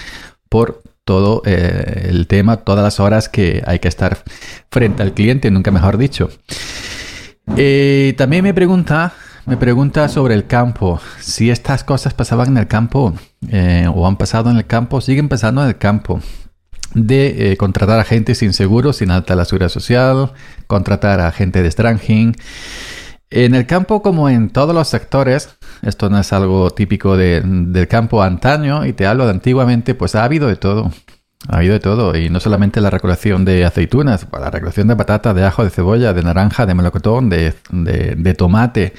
por 0.49 0.85
todo 1.05 1.43
eh, 1.45 2.07
el 2.09 2.29
tema, 2.29 2.59
todas 2.59 2.85
las 2.85 3.01
horas 3.01 3.29
que 3.29 3.65
hay 3.67 3.81
que 3.81 3.89
estar 3.89 4.23
frente 4.71 5.03
al 5.03 5.15
cliente, 5.15 5.51
nunca 5.51 5.73
mejor 5.73 5.99
dicho. 5.99 6.31
Eh, 7.57 8.15
también 8.17 8.45
me 8.45 8.55
pregunta, 8.55 9.13
me 9.45 9.57
pregunta 9.57 10.09
sobre 10.09 10.35
el 10.35 10.47
campo. 10.47 11.01
Si 11.19 11.51
estas 11.51 11.83
cosas 11.83 12.15
pasaban 12.15 12.51
en 12.51 12.59
el 12.59 12.69
campo 12.69 13.15
eh, 13.49 13.89
o 13.93 14.07
han 14.07 14.17
pasado 14.17 14.49
en 14.53 14.59
el 14.59 14.67
campo, 14.69 15.01
siguen 15.01 15.29
pasando 15.29 15.61
en 15.65 15.67
el 15.67 15.77
campo. 15.77 16.21
De 16.95 17.57
contratar 17.59 18.01
a 18.01 18.05
gente 18.05 18.35
sin 18.35 18.53
seguro, 18.53 18.93
sin 18.93 19.11
alta 19.11 19.37
la 19.37 19.45
seguridad 19.45 19.69
social, 19.69 20.33
contratar 20.67 21.21
a 21.21 21.31
gente 21.31 21.63
de 21.63 21.71
stranging. 21.71 22.35
En 23.33 23.55
el 23.55 23.65
campo, 23.65 24.03
como 24.03 24.29
en 24.29 24.51
todos 24.51 24.75
los 24.75 24.89
sectores, 24.89 25.57
esto 25.83 26.11
no 26.11 26.19
es 26.19 26.33
algo 26.33 26.71
típico 26.71 27.17
del 27.17 27.87
campo 27.89 28.25
antaño, 28.25 28.85
y 28.85 28.93
te 28.93 29.07
hablo 29.07 29.25
de 29.25 29.31
antiguamente, 29.31 29.95
pues 29.95 30.17
ha 30.17 30.25
habido 30.25 30.49
de 30.49 30.57
todo. 30.57 30.91
Ha 31.49 31.59
habido 31.59 31.75
de 31.75 31.81
todo, 31.81 32.17
y 32.17 32.29
no 32.29 32.41
solamente 32.41 32.81
la 32.81 32.91
recolección 32.91 33.45
de 33.45 33.65
aceitunas, 33.65 34.27
la 34.33 34.51
recolección 34.51 34.89
de 34.89 34.97
patata, 34.97 35.33
de 35.33 35.45
ajo, 35.45 35.63
de 35.63 35.71
cebolla, 35.71 36.13
de 36.13 36.23
naranja, 36.25 36.67
de 36.67 36.75
melocotón, 36.75 37.31
de, 37.31 37.55
de, 37.71 38.35
tomate. 38.35 38.95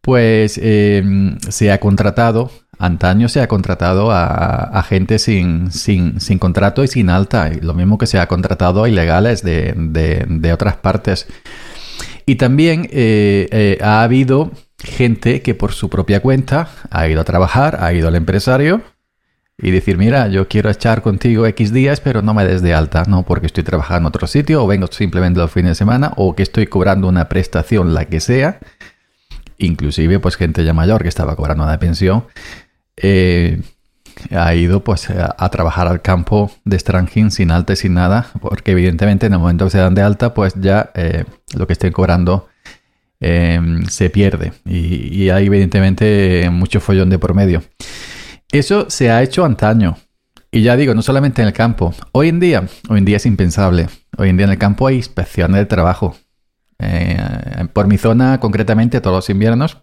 Pues 0.00 0.58
em, 0.62 1.38
se 1.40 1.72
ha 1.72 1.80
contratado, 1.80 2.50
antaño 2.84 3.28
se 3.28 3.40
ha 3.40 3.48
contratado 3.48 4.10
a, 4.12 4.84
gente 4.88 5.18
sin, 5.18 5.70
sin, 5.70 6.20
sin, 6.20 6.38
contrato 6.38 6.84
y 6.84 6.88
sin 6.88 7.10
alta, 7.10 7.50
lo 7.60 7.74
mismo 7.74 7.98
que 7.98 8.06
se 8.06 8.18
ha 8.18 8.26
contratado 8.26 8.84
a 8.84 8.88
ilegales 8.88 9.42
de, 9.42 9.74
de 10.28 10.52
otras 10.52 10.76
partes. 10.76 11.26
Y 12.26 12.36
también 12.36 12.88
eh, 12.90 13.48
eh, 13.50 13.78
ha 13.82 14.02
habido 14.02 14.52
gente 14.78 15.42
que 15.42 15.54
por 15.54 15.72
su 15.72 15.88
propia 15.88 16.20
cuenta 16.20 16.68
ha 16.90 17.08
ido 17.08 17.20
a 17.20 17.24
trabajar, 17.24 17.78
ha 17.80 17.92
ido 17.92 18.08
al 18.08 18.16
empresario 18.16 18.82
y 19.58 19.70
decir, 19.70 19.96
mira, 19.96 20.28
yo 20.28 20.48
quiero 20.48 20.70
echar 20.70 21.02
contigo 21.02 21.46
X 21.46 21.72
días, 21.72 22.00
pero 22.00 22.22
no 22.22 22.34
me 22.34 22.44
des 22.44 22.62
de 22.62 22.74
alta, 22.74 23.04
no 23.06 23.24
porque 23.24 23.46
estoy 23.46 23.64
trabajando 23.64 24.00
en 24.00 24.06
otro 24.06 24.26
sitio 24.26 24.64
o 24.64 24.66
vengo 24.66 24.88
simplemente 24.90 25.40
los 25.40 25.50
fines 25.50 25.72
de 25.72 25.74
semana 25.76 26.12
o 26.16 26.34
que 26.34 26.42
estoy 26.42 26.66
cobrando 26.66 27.08
una 27.08 27.28
prestación, 27.28 27.94
la 27.94 28.06
que 28.06 28.20
sea. 28.20 28.58
Inclusive, 29.58 30.18
pues 30.18 30.36
gente 30.36 30.64
ya 30.64 30.72
mayor 30.72 31.02
que 31.02 31.08
estaba 31.08 31.36
cobrando 31.36 31.64
una 31.64 31.78
pensión. 31.78 32.24
Eh, 32.96 33.60
ha 34.30 34.54
ido 34.54 34.84
pues 34.84 35.08
a, 35.10 35.48
trabajar 35.50 35.88
al 35.88 36.02
campo 36.02 36.50
de 36.64 36.78
Strangin 36.78 37.30
sin 37.30 37.50
alta 37.50 37.72
y 37.72 37.76
sin 37.76 37.94
nada, 37.94 38.28
porque 38.40 38.72
evidentemente 38.72 39.26
en 39.26 39.32
el 39.32 39.38
momento 39.38 39.64
que 39.64 39.70
se 39.70 39.78
dan 39.78 39.94
de 39.94 40.02
alta, 40.02 40.34
pues 40.34 40.54
ya 40.56 40.90
eh, 40.94 41.24
lo 41.54 41.66
que 41.66 41.72
estén 41.72 41.92
cobrando 41.92 42.48
em, 43.20 43.84
se 43.86 44.10
pierde 44.10 44.52
y, 44.64 45.30
hay 45.30 45.46
evidentemente 45.46 46.48
mucho 46.50 46.80
follón 46.80 47.10
de 47.10 47.18
por 47.18 47.34
medio. 47.34 47.62
Eso 48.50 48.90
se 48.90 49.10
ha 49.10 49.22
hecho 49.22 49.44
antaño. 49.44 49.96
Y 50.54 50.62
ya 50.62 50.76
digo, 50.76 50.94
no 50.94 51.00
solamente 51.00 51.40
en 51.40 51.48
el 51.48 51.54
campo. 51.54 51.94
Hoy 52.12 52.28
en 52.28 52.38
día, 52.38 52.68
hoy 52.90 52.98
en 52.98 53.06
día 53.06 53.16
es 53.16 53.24
impensable. 53.24 53.88
Hoy 54.18 54.28
en 54.28 54.36
día 54.36 54.44
en 54.44 54.52
el 54.52 54.58
campo 54.58 54.86
hay 54.86 54.96
inspecciones 54.96 55.56
de 55.56 55.64
trabajo. 55.64 56.14
Eh, 56.78 57.16
por 57.72 57.86
mi 57.86 57.96
zona, 57.96 58.38
concretamente, 58.38 59.00
todos 59.00 59.16
los 59.16 59.30
inviernos, 59.30 59.78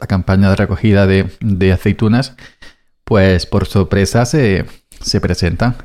la 0.00 0.06
campaña 0.06 0.50
de 0.50 0.56
recogida 0.56 1.06
de, 1.06 1.30
de 1.40 1.72
aceitunas 1.72 2.34
pues 3.04 3.46
por 3.46 3.66
sorpresa 3.66 4.24
se, 4.24 4.64
se 5.00 5.20
presentan. 5.20 5.76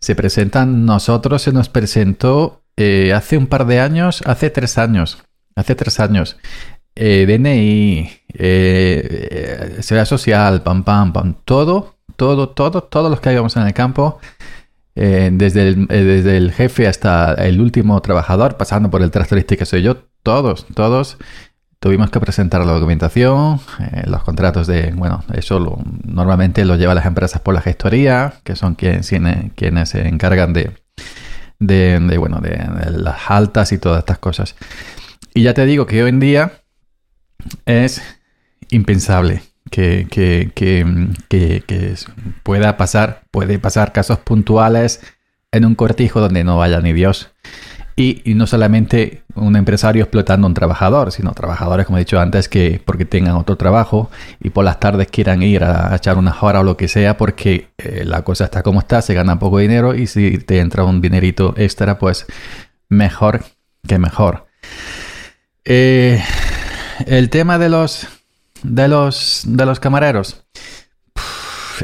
Se 0.00 0.14
presentan, 0.14 0.84
nosotros 0.84 1.42
se 1.42 1.52
nos 1.52 1.68
presentó 1.68 2.64
eh, 2.76 3.12
hace 3.14 3.36
un 3.36 3.46
par 3.46 3.66
de 3.66 3.80
años, 3.80 4.22
hace 4.26 4.50
tres 4.50 4.78
años, 4.78 5.22
hace 5.54 5.74
tres 5.74 6.00
años. 6.00 6.36
Eh, 6.94 7.26
DNI, 7.26 8.10
eh, 8.34 9.76
Seguridad 9.80 10.06
Social, 10.06 10.62
pam, 10.62 10.82
pam, 10.84 11.12
pam, 11.12 11.36
todo, 11.44 11.96
todo, 12.16 12.48
todo, 12.48 12.82
todos 12.82 13.10
los 13.10 13.20
que 13.20 13.32
íbamos 13.32 13.56
en 13.56 13.62
el 13.62 13.74
campo, 13.74 14.18
desde, 14.94 15.68
el, 15.68 15.86
desde 15.86 16.38
el 16.38 16.52
jefe 16.52 16.88
hasta 16.88 17.34
el 17.34 17.60
último 17.60 18.00
trabajador, 18.00 18.56
pasando 18.56 18.90
por 18.90 19.02
el 19.02 19.10
tractorista 19.10 19.54
que 19.54 19.66
soy 19.66 19.82
yo, 19.82 19.98
todos, 20.22 20.66
todos 20.74 21.18
Tuvimos 21.78 22.10
que 22.10 22.20
presentar 22.20 22.64
la 22.64 22.72
documentación, 22.72 23.60
eh, 23.80 24.04
los 24.06 24.22
contratos 24.22 24.66
de, 24.66 24.92
bueno, 24.92 25.22
eso 25.34 25.78
normalmente 26.04 26.64
lo 26.64 26.76
llevan 26.76 26.96
las 26.96 27.06
empresas 27.06 27.40
por 27.40 27.54
la 27.54 27.60
gestoría, 27.60 28.34
que 28.44 28.56
son 28.56 28.74
quienes, 28.74 29.10
quienes 29.54 29.88
se 29.90 30.08
encargan 30.08 30.52
de, 30.52 30.72
de, 31.58 32.18
bueno, 32.18 32.40
de, 32.40 32.58
las 32.90 33.30
altas 33.30 33.72
y 33.72 33.78
todas 33.78 34.00
estas 34.00 34.18
cosas. 34.18 34.56
Y 35.34 35.42
ya 35.42 35.54
te 35.54 35.66
digo 35.66 35.86
que 35.86 36.02
hoy 36.02 36.08
en 36.08 36.20
día 36.20 36.52
es 37.66 38.02
impensable 38.70 39.42
que, 39.70 40.06
que, 40.10 40.50
que, 40.54 41.12
que, 41.28 41.94
pueda 42.42 42.76
pasar, 42.76 43.22
puede 43.30 43.58
pasar 43.58 43.92
casos 43.92 44.18
puntuales 44.20 45.00
en 45.52 45.64
un 45.64 45.74
cortijo 45.74 46.20
donde 46.20 46.44
no 46.44 46.56
vaya 46.56 46.80
ni 46.80 46.92
Dios. 46.92 47.32
Y, 47.98 48.34
no 48.34 48.46
solamente 48.46 49.22
un 49.34 49.56
empresario 49.56 50.02
explotando 50.02 50.46
a 50.46 50.48
un 50.48 50.54
trabajador, 50.54 51.12
sino 51.12 51.32
trabajadores, 51.32 51.86
como 51.86 51.96
he 51.96 52.02
dicho 52.02 52.20
antes, 52.20 52.46
que 52.46 52.78
porque 52.84 53.06
tengan 53.06 53.36
otro 53.36 53.56
trabajo 53.56 54.10
y 54.38 54.50
por 54.50 54.66
las 54.66 54.78
tardes 54.78 55.08
quieran 55.08 55.42
ir 55.42 55.64
a, 55.64 55.96
echar 55.96 56.18
unas 56.18 56.42
horas 56.42 56.60
o 56.60 56.64
lo 56.64 56.76
que 56.76 56.88
sea, 56.88 57.16
porque 57.16 57.70
eh, 57.78 58.04
la 58.04 58.22
cosa 58.22 58.44
está 58.44 58.62
como 58.62 58.80
está, 58.80 59.00
se 59.00 59.14
gana 59.14 59.38
poco 59.38 59.58
dinero 59.58 59.94
y 59.94 60.06
si 60.06 60.36
te 60.36 60.60
entra 60.60 60.84
un 60.84 61.00
dinerito 61.00 61.54
extra, 61.56 61.98
pues 61.98 62.26
mejor 62.90 63.44
que 63.88 63.98
mejor. 63.98 64.46
Eh, 65.64 66.22
el 67.06 67.30
tema 67.30 67.58
de 67.58 67.70
los 67.70 68.06
de 68.62 68.88
los 68.88 69.42
de 69.46 69.66
los 69.66 69.80
camareros 69.80 70.44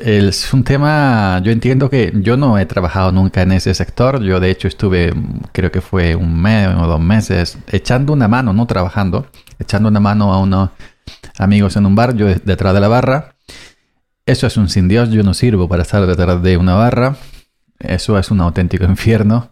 es 0.02 0.52
un 0.52 0.64
tema, 0.64 1.40
yo 1.44 1.52
entiendo 1.52 1.90
que 1.90 2.12
yo 2.14 2.36
no 2.36 2.58
he 2.58 2.66
trabajado 2.66 3.12
nunca 3.12 3.42
en 3.42 3.52
ese 3.52 3.74
sector, 3.74 4.22
yo 4.22 4.40
de 4.40 4.50
hecho 4.50 4.66
estuve, 4.68 5.12
creo 5.52 5.70
que 5.70 5.80
fue 5.80 6.14
un 6.14 6.40
mes 6.40 6.68
o 6.68 6.86
dos 6.86 7.00
meses, 7.00 7.58
echando 7.68 8.12
una 8.12 8.28
mano, 8.28 8.52
no 8.52 8.66
trabajando, 8.66 9.26
echando 9.58 9.88
una 9.88 10.00
mano 10.00 10.32
a 10.32 10.40
unos 10.40 10.70
amigos 11.38 11.76
en 11.76 11.86
un 11.86 11.94
bar, 11.94 12.16
yo 12.16 12.26
detrás 12.26 12.74
de 12.74 12.80
la 12.80 12.88
barra. 12.88 13.34
Eso 14.26 14.46
es 14.46 14.56
un 14.56 14.68
sin 14.68 14.88
Dios, 14.88 15.10
yo 15.10 15.22
no 15.22 15.34
sirvo 15.34 15.68
para 15.68 15.82
estar 15.82 16.06
detrás 16.06 16.42
de 16.42 16.56
una 16.56 16.74
barra, 16.74 17.16
eso 17.78 18.18
es 18.18 18.30
un 18.30 18.40
auténtico 18.40 18.84
infierno. 18.88 19.51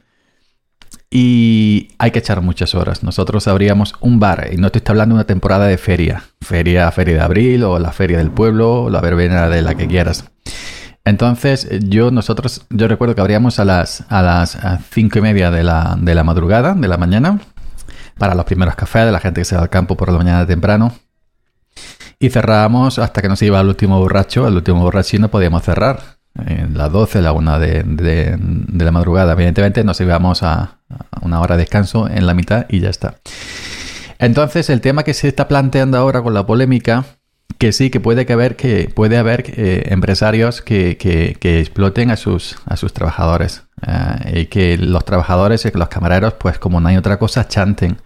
Y 1.13 1.91
hay 1.99 2.13
que 2.13 2.21
echar 2.21 2.41
muchas 2.41 2.77
horas. 2.77 3.03
Nosotros 3.03 3.49
abríamos 3.49 3.95
un 4.01 4.21
bar, 4.21 4.49
y 4.53 4.57
no 4.57 4.71
te 4.71 4.79
estoy 4.79 4.93
hablando 4.93 5.15
de 5.15 5.19
una 5.19 5.27
temporada 5.27 5.67
de 5.67 5.77
feria, 5.77 6.23
feria, 6.41 6.91
feria 6.93 7.15
de 7.17 7.21
abril, 7.21 7.65
o 7.65 7.79
la 7.81 7.91
feria 7.91 8.19
del 8.19 8.31
pueblo, 8.31 8.85
o 8.85 8.91
la 8.91 9.01
verbena 9.01 9.49
de 9.49 9.61
la 9.63 9.75
que 9.75 9.89
quieras. 9.89 10.31
Entonces, 11.05 11.69
yo, 11.81 12.13
nosotros, 12.13 12.65
yo 12.71 12.87
recuerdo 12.87 13.17
que 13.17 13.23
abríamos 13.23 13.59
a 13.59 13.65
las, 13.65 14.05
a 14.09 14.23
las 14.23 14.57
cinco 14.91 15.19
y 15.19 15.23
media 15.23 15.51
de 15.51 15.65
la, 15.65 15.97
de 16.01 16.15
la 16.15 16.23
madrugada, 16.23 16.75
de 16.75 16.87
la 16.87 16.97
mañana, 16.97 17.41
para 18.17 18.37
los 18.37 18.45
primeros 18.45 18.77
cafés 18.77 19.05
de 19.05 19.11
la 19.11 19.19
gente 19.19 19.41
que 19.41 19.45
se 19.47 19.57
va 19.57 19.63
al 19.63 19.71
campo 19.71 19.97
por 19.97 20.13
la 20.13 20.19
mañana 20.19 20.47
temprano. 20.47 20.93
Y 22.21 22.31
cerrábamos 22.31 23.01
hasta 23.01 23.21
que 23.21 23.29
nos 23.29 23.43
iba 23.43 23.61
el 23.61 23.67
último 23.67 23.99
borracho, 23.99 24.47
el 24.47 24.55
último 24.55 24.81
borracho 24.83 25.17
y 25.17 25.19
no 25.19 25.29
podíamos 25.29 25.63
cerrar 25.65 26.20
en 26.35 26.77
las 26.77 26.93
12, 26.93 27.23
la 27.23 27.33
1 27.33 27.59
de, 27.59 27.83
de, 27.85 28.85
la 28.85 28.93
madrugada. 28.93 29.33
Evidentemente 29.33 29.85
nos 29.85 30.01
íbamos 30.01 30.43
a, 30.43 30.79
una 31.23 31.41
hora 31.41 31.57
de 31.57 31.63
descanso 31.63 32.09
en 32.09 32.27
la 32.27 32.35
mitad 32.35 32.67
y 32.69 32.81
ya 32.81 32.91
está. 32.91 33.17
Entonces, 34.19 34.71
el 34.71 34.81
tema 34.81 35.03
que 35.03 35.15
se 35.15 35.29
está 35.29 35.49
planteando 35.49 35.97
ahora 35.97 36.23
con 36.23 36.35
la 36.35 36.47
polémica, 36.47 37.05
que 37.59 37.73
sí, 37.73 37.91
que 37.91 38.01
puede 38.01 38.27
que 38.27 38.33
haber, 38.33 38.57
que 38.57 38.91
puede 38.95 39.17
haber 39.19 39.45
eh, 39.57 39.85
empresarios 39.87 40.63
que, 40.63 40.97
que, 40.97 41.61
exploten 41.61 42.11
a 42.11 42.17
sus, 42.17 42.57
a 42.67 42.77
sus 42.77 42.93
trabajadores. 42.93 43.65
Eh, 43.87 44.43
y 44.43 44.47
que 44.47 44.77
los 44.79 45.05
trabajadores 45.05 45.65
y 45.65 45.71
los 45.77 45.89
camareros, 45.89 46.35
pues 46.35 46.59
como 46.59 46.81
no 46.81 46.89
hay 46.89 46.97
otra 46.97 47.19
cosa, 47.19 47.49
chanten. 47.49 47.99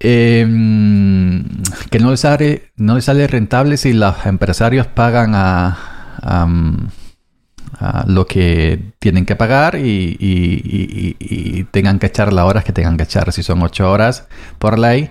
Em, 0.00 1.44
que 1.90 1.98
no 1.98 2.12
les, 2.12 2.20
sale, 2.20 2.70
no 2.76 2.94
les 2.94 3.04
sale 3.04 3.26
rentable 3.26 3.76
si 3.76 3.92
los 3.92 4.26
empresarios 4.26 4.86
pagan 4.86 5.32
a, 5.34 5.76
lo 8.06 8.26
que 8.26 8.92
tienen 8.98 9.26
que 9.26 9.36
pagar 9.36 9.76
y, 9.76 11.66
tengan 11.70 11.98
que 11.98 12.06
echar 12.06 12.32
las 12.32 12.44
horas 12.44 12.64
que 12.64 12.72
tengan 12.72 12.96
que 12.96 13.04
echar, 13.04 13.32
si 13.32 13.42
son 13.42 13.62
ocho 13.62 13.90
horas 13.90 14.26
por 14.58 14.78
ley, 14.78 15.10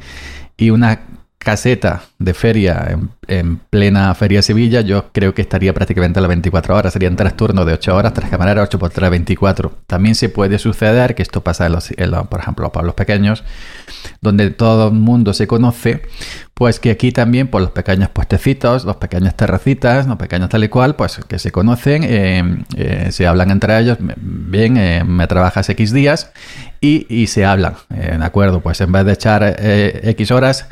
y 0.57 0.69
una 0.71 1.01
caseta 1.37 2.03
de 2.19 2.33
feria 2.33 2.97
en, 3.27 3.57
plena 3.69 4.13
feria 4.15 4.41
Sevilla, 4.41 4.81
yo 4.81 5.11
creo 5.11 5.33
que 5.33 5.41
estaría 5.41 5.73
prácticamente 5.73 6.19
a 6.19 6.21
las 6.21 6.29
24 6.29 6.75
horas. 6.75 6.93
Serían 6.93 7.15
tres 7.15 7.35
turnos 7.35 7.65
de 7.65 7.73
8 7.73 7.95
horas, 7.95 8.13
tres 8.13 8.29
camareros, 8.29 8.63
8 8.63 8.79
por 8.79 8.89
3, 8.89 9.09
24. 9.09 9.71
También 9.85 10.15
se 10.15 10.29
puede 10.29 10.59
suceder, 10.59 11.15
que 11.15 11.21
esto 11.21 11.41
pasa 11.41 11.65
en 11.67 11.73
los, 11.73 11.93
por 12.29 12.39
ejemplo, 12.39 12.63
los 12.63 12.71
pueblos 12.71 12.95
pequeños, 12.95 13.43
donde 14.21 14.49
todo 14.49 14.87
el 14.87 14.93
mundo 14.93 15.33
se 15.33 15.47
conoce, 15.47 16.01
pues 16.53 16.79
que 16.79 16.89
aquí 16.89 17.11
también, 17.11 17.49
por 17.49 17.61
los 17.61 17.71
pequeños 17.71 18.09
puestecitos, 18.09 18.83
los 18.83 18.95
pequeñas 18.97 19.35
terracitas, 19.35 20.07
los 20.07 20.17
pequeños 20.17 20.49
tal 20.49 20.63
y 20.63 20.69
cual, 20.69 20.95
pues 20.95 21.19
que 21.27 21.37
se 21.37 21.51
conocen, 21.51 22.03
eh, 22.03 22.63
eh, 22.75 23.07
se 23.11 23.27
hablan 23.27 23.51
entre 23.51 23.77
ellos, 23.79 23.97
bien, 23.99 24.75
eh, 24.77 25.03
me 25.05 25.27
trabajas 25.27 25.69
X 25.69 25.93
días 25.93 26.31
y, 26.81 27.05
y 27.13 27.27
se 27.27 27.45
hablan, 27.45 27.75
¿de 27.89 28.25
acuerdo? 28.25 28.61
Pues 28.61 28.81
en 28.81 28.91
vez 28.91 29.05
de 29.05 29.13
echar 29.13 29.55
X 29.59 30.31
horas, 30.31 30.67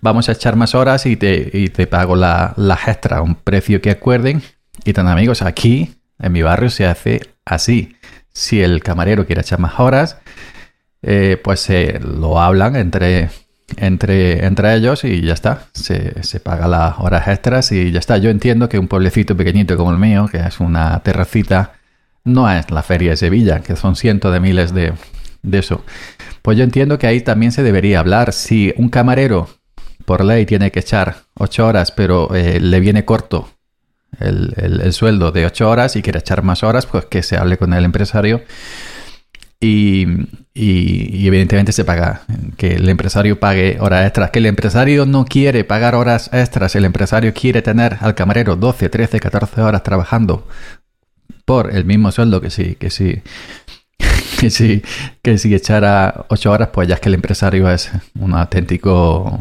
vamos 0.00 0.28
a 0.28 0.32
echar 0.32 0.56
más 0.56 0.74
horas 0.74 1.06
y 1.06 1.16
te, 1.16 1.68
te 1.68 1.86
pago 1.86 2.16
las 2.16 2.56
la 2.56 2.74
extras 2.74 3.20
un 3.20 3.34
precio 3.34 3.80
que 3.80 3.90
acuerden. 3.90 4.42
Y 4.84 4.92
tan 4.92 5.08
amigos, 5.08 5.42
aquí 5.42 5.94
en 6.18 6.32
mi 6.32 6.42
barrio 6.42 6.70
se 6.70 6.86
hace 6.86 7.20
así. 7.44 7.96
Si 8.32 8.62
el 8.62 8.82
camarero 8.82 9.26
quiere 9.26 9.42
echar 9.42 9.58
más 9.58 9.78
horas, 9.78 10.18
eh, 11.02 11.40
pues 11.42 11.60
se 11.60 12.00
lo 12.00 12.40
hablan 12.40 12.76
entre, 12.76 13.30
entre, 13.76 14.46
entre 14.46 14.74
ellos 14.74 15.04
y 15.04 15.20
ya 15.20 15.34
está. 15.34 15.66
Se, 15.74 16.22
se 16.22 16.40
paga 16.40 16.66
las 16.66 16.98
horas 16.98 17.28
extras 17.28 17.70
y 17.72 17.90
ya 17.92 17.98
está. 17.98 18.16
Yo 18.16 18.30
entiendo 18.30 18.68
que 18.68 18.78
un 18.78 18.88
pueblecito 18.88 19.36
pequeñito 19.36 19.76
como 19.76 19.90
el 19.90 19.98
mío, 19.98 20.28
que 20.30 20.38
es 20.38 20.60
una 20.60 21.00
terracita, 21.00 21.74
no 22.24 22.50
es 22.50 22.70
la 22.70 22.82
feria 22.82 23.10
de 23.10 23.16
Sevilla, 23.16 23.60
que 23.60 23.76
son 23.76 23.96
cientos 23.96 24.32
de 24.32 24.40
miles 24.40 24.72
de, 24.72 24.94
de 25.42 25.58
eso. 25.58 25.84
Pues 26.40 26.56
yo 26.56 26.64
entiendo 26.64 26.98
que 26.98 27.06
ahí 27.06 27.20
también 27.20 27.52
se 27.52 27.62
debería 27.62 28.00
hablar. 28.00 28.32
Si 28.32 28.72
un 28.76 28.88
camarero 28.88 29.48
por 30.04 30.24
ley 30.24 30.46
tiene 30.46 30.70
que 30.70 30.80
echar 30.80 31.16
8 31.34 31.66
horas, 31.66 31.92
pero 31.92 32.34
eh, 32.34 32.60
le 32.60 32.80
viene 32.80 33.04
corto 33.04 33.48
el, 34.18 34.92
sueldo 34.92 35.32
de 35.32 35.46
8 35.46 35.68
horas 35.68 35.96
y 35.96 36.02
quiere 36.02 36.18
echar 36.18 36.42
más 36.42 36.62
horas, 36.62 36.86
pues 36.86 37.06
que 37.06 37.22
se 37.22 37.36
hable 37.36 37.56
con 37.56 37.72
el 37.72 37.84
empresario. 37.84 38.42
Y, 39.60 40.06
evidentemente 40.54 41.72
se 41.72 41.84
paga, 41.84 42.22
que 42.56 42.74
el 42.74 42.88
empresario 42.88 43.38
pague 43.38 43.78
horas 43.80 44.06
extras, 44.06 44.30
que 44.30 44.40
el 44.40 44.46
empresario 44.46 45.06
no 45.06 45.24
quiere 45.24 45.64
pagar 45.64 45.94
horas 45.94 46.30
extras, 46.32 46.74
el 46.74 46.84
empresario 46.84 47.32
quiere 47.32 47.62
tener 47.62 47.96
al 48.00 48.14
camarero 48.14 48.56
12, 48.56 48.88
13, 48.88 49.20
14 49.20 49.62
horas 49.62 49.82
trabajando 49.84 50.48
por 51.44 51.74
el 51.74 51.84
mismo 51.84 52.10
sueldo 52.10 52.40
que 52.40 52.50
sí, 52.50 52.74
que 52.74 52.90
sí 52.90 53.22
que 54.42 54.50
si, 54.50 54.82
que 55.22 55.54
echara 55.54 56.26
ocho 56.28 56.50
horas, 56.50 56.70
pues 56.72 56.88
ya 56.88 56.94
es 56.94 57.00
que 57.00 57.08
el 57.08 57.14
empresario 57.14 57.70
es 57.70 57.90
un 58.18 58.34
auténtico... 58.34 59.40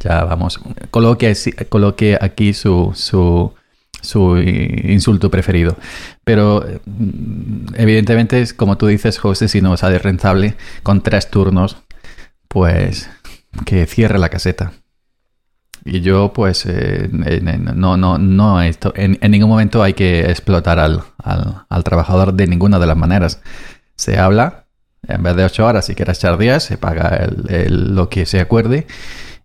Ya 0.00 0.24
vamos, 0.24 0.60
coloque, 0.90 1.34
coloque 1.70 2.18
aquí 2.20 2.52
su, 2.52 2.92
su, 2.94 3.54
su 4.02 4.36
insulto 4.36 5.30
preferido. 5.30 5.76
Pero 6.22 6.64
mm, 6.84 7.74
evidentemente, 7.74 8.44
como 8.54 8.76
tú 8.76 8.86
dices, 8.88 9.18
José, 9.18 9.48
si 9.48 9.62
no 9.62 9.76
sale 9.78 9.98
rentable 9.98 10.54
con 10.82 11.02
tres 11.02 11.30
turnos, 11.30 11.78
pues 12.46 13.08
que 13.64 13.86
cierre 13.86 14.18
la 14.18 14.28
caseta. 14.28 14.72
Y 15.84 16.00
yo, 16.00 16.32
pues, 16.32 16.66
eh, 16.66 17.08
no, 17.74 17.96
no, 17.96 18.18
no, 18.18 18.62
esto, 18.62 18.92
en, 18.96 19.18
ningún 19.30 19.48
momento 19.48 19.82
hay 19.82 19.94
que 19.94 20.30
explotar 20.30 20.78
al, 20.78 21.02
al, 21.18 21.84
trabajador 21.84 22.34
de 22.34 22.46
ninguna 22.46 22.78
de 22.78 22.86
las 22.86 22.96
maneras. 22.96 23.40
Se 23.96 24.18
habla, 24.18 24.66
en 25.06 25.22
vez 25.22 25.36
de 25.36 25.44
ocho 25.44 25.66
horas, 25.66 25.86
si 25.86 25.94
quieres 25.94 26.18
echar 26.18 26.38
días, 26.38 26.64
se 26.64 26.78
paga 26.78 27.28
el, 27.48 27.94
lo 27.94 28.08
que 28.08 28.26
se 28.26 28.40
acuerde 28.40 28.86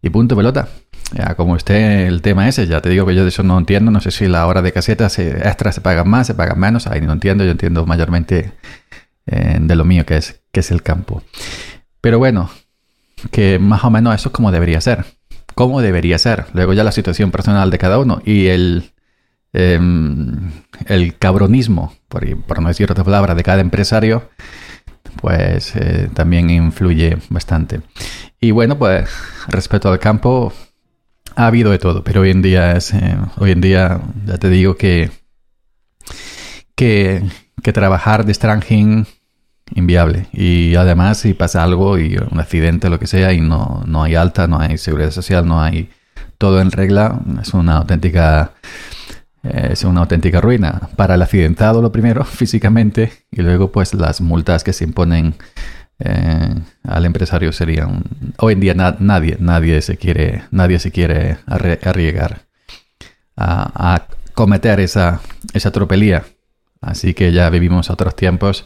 y 0.02 0.10
punto 0.10 0.36
pelota. 0.36 0.68
Ya, 1.14 1.36
como 1.36 1.56
esté 1.56 2.08
el 2.08 2.22
tema 2.22 2.48
ese, 2.50 2.66
ya 2.66 2.82
te 2.82 2.90
digo 2.90 3.06
que 3.06 3.14
yo 3.14 3.24
de 3.24 3.30
eso 3.30 3.44
no 3.44 3.58
entiendo. 3.58 3.92
No 3.92 4.02
sé 4.02 4.10
si 4.10 4.28
la 4.28 4.48
hora 4.48 4.62
de 4.62 4.72
caseta 4.72 5.10
se, 5.10 5.30
extra 5.48 5.72
se 5.72 5.82
pagan 5.82 6.10
más, 6.10 6.28
se 6.28 6.34
pagan 6.34 6.60
menos. 6.60 6.88
Ahí 6.88 7.02
no 7.02 7.14
entiendo. 7.14 7.44
Yo 7.44 7.52
entiendo 7.52 7.86
mayormente 7.86 8.54
eh, 9.28 9.58
de 9.62 9.76
lo 9.76 9.86
mío, 9.86 10.06
que 10.06 10.18
es, 10.18 10.42
que 10.52 10.62
es 10.62 10.72
el 10.72 10.82
campo. 10.82 11.22
Pero 12.02 12.18
bueno, 12.18 12.50
que 13.32 13.60
más 13.60 13.84
o 13.84 13.92
menos 13.92 14.16
eso 14.16 14.30
es 14.30 14.34
como 14.34 14.52
debería 14.52 14.82
ser 14.82 15.06
cómo 15.56 15.82
debería 15.82 16.18
ser. 16.18 16.46
Luego 16.54 16.74
ya 16.74 16.84
la 16.84 16.92
situación 16.92 17.32
personal 17.32 17.70
de 17.70 17.78
cada 17.78 18.00
uno 18.00 18.22
y 18.26 18.48
el, 18.48 18.92
em, 19.54 20.52
el 20.88 21.18
cabronismo, 21.18 21.94
por, 22.08 22.62
no 22.62 22.68
decir 22.68 22.92
otra 22.92 23.04
palabra, 23.04 23.36
de 23.36 23.44
cada 23.44 23.62
empresario, 23.62 24.30
pues 25.22 25.76
eh, 25.76 26.10
también 26.14 26.50
influye 26.50 27.18
bastante. 27.30 27.82
Y 28.40 28.52
bueno, 28.52 28.78
pues 28.78 29.10
respecto 29.48 29.92
al 29.92 30.00
campo, 30.00 30.54
ha 31.36 31.48
habido 31.48 31.72
de 31.72 31.80
todo, 31.80 32.04
pero 32.04 32.22
hoy 32.22 32.32
en 32.32 32.42
día 32.42 32.74
es, 32.74 32.94
eh, 32.94 33.18
hoy 33.38 33.52
en 33.52 33.62
día 33.62 34.02
ya 34.26 34.38
te 34.38 34.50
digo 34.50 34.76
que, 34.76 35.12
que, 36.76 37.24
que 37.62 37.74
trabajar 37.74 38.26
de 38.26 38.34
stranging 38.34 39.08
inviable. 39.76 40.28
Y 40.32 40.76
además, 40.76 41.20
si 41.20 41.34
pasa 41.34 41.64
algo 41.64 41.98
y 41.98 42.18
un 42.18 42.40
accidente, 42.40 42.90
lo 42.90 43.00
que 43.00 43.08
sea, 43.08 43.34
y 43.34 43.42
no, 43.42 43.84
no 43.86 44.04
hay 44.04 44.16
alta, 44.16 44.48
no 44.48 44.60
hay 44.60 44.78
seguridad 44.78 45.12
social, 45.12 45.48
no 45.48 45.62
hay 45.62 45.90
todo 46.38 46.62
en 46.62 46.72
regla, 46.72 47.20
es 47.42 47.54
una 47.54 47.78
auténtica 47.78 48.54
es 49.44 49.84
una 49.84 50.02
auténtica 50.02 50.40
ruina 50.40 50.90
para 50.96 51.16
el 51.16 51.22
accidentado 51.22 51.82
lo 51.82 51.92
primero 51.92 52.24
físicamente 52.26 53.12
y 53.30 53.42
luego 53.42 53.72
pues 53.72 53.94
las 53.94 54.22
multas 54.22 54.64
que 54.64 54.74
se 54.74 54.86
imponen 54.86 55.36
eh, 56.00 56.56
al 56.84 57.06
empresario 57.06 57.52
serían 57.52 58.04
hoy 58.38 58.54
en 58.54 58.60
día 58.62 58.74
nadie 58.74 59.38
nadie 59.40 59.82
se 59.82 59.98
quiere 59.98 60.44
nadie 60.52 60.80
se 60.80 60.92
quiere 60.92 61.38
arriesgar 61.46 62.44
a, 63.36 63.94
a, 63.94 64.08
cometer 64.34 64.80
esa 64.80 65.22
esa 65.54 65.72
tropelía 65.72 66.24
así 66.82 67.14
que 67.14 67.32
ya 67.32 67.50
vivimos 67.50 67.90
otros 67.90 68.16
tiempos 68.16 68.66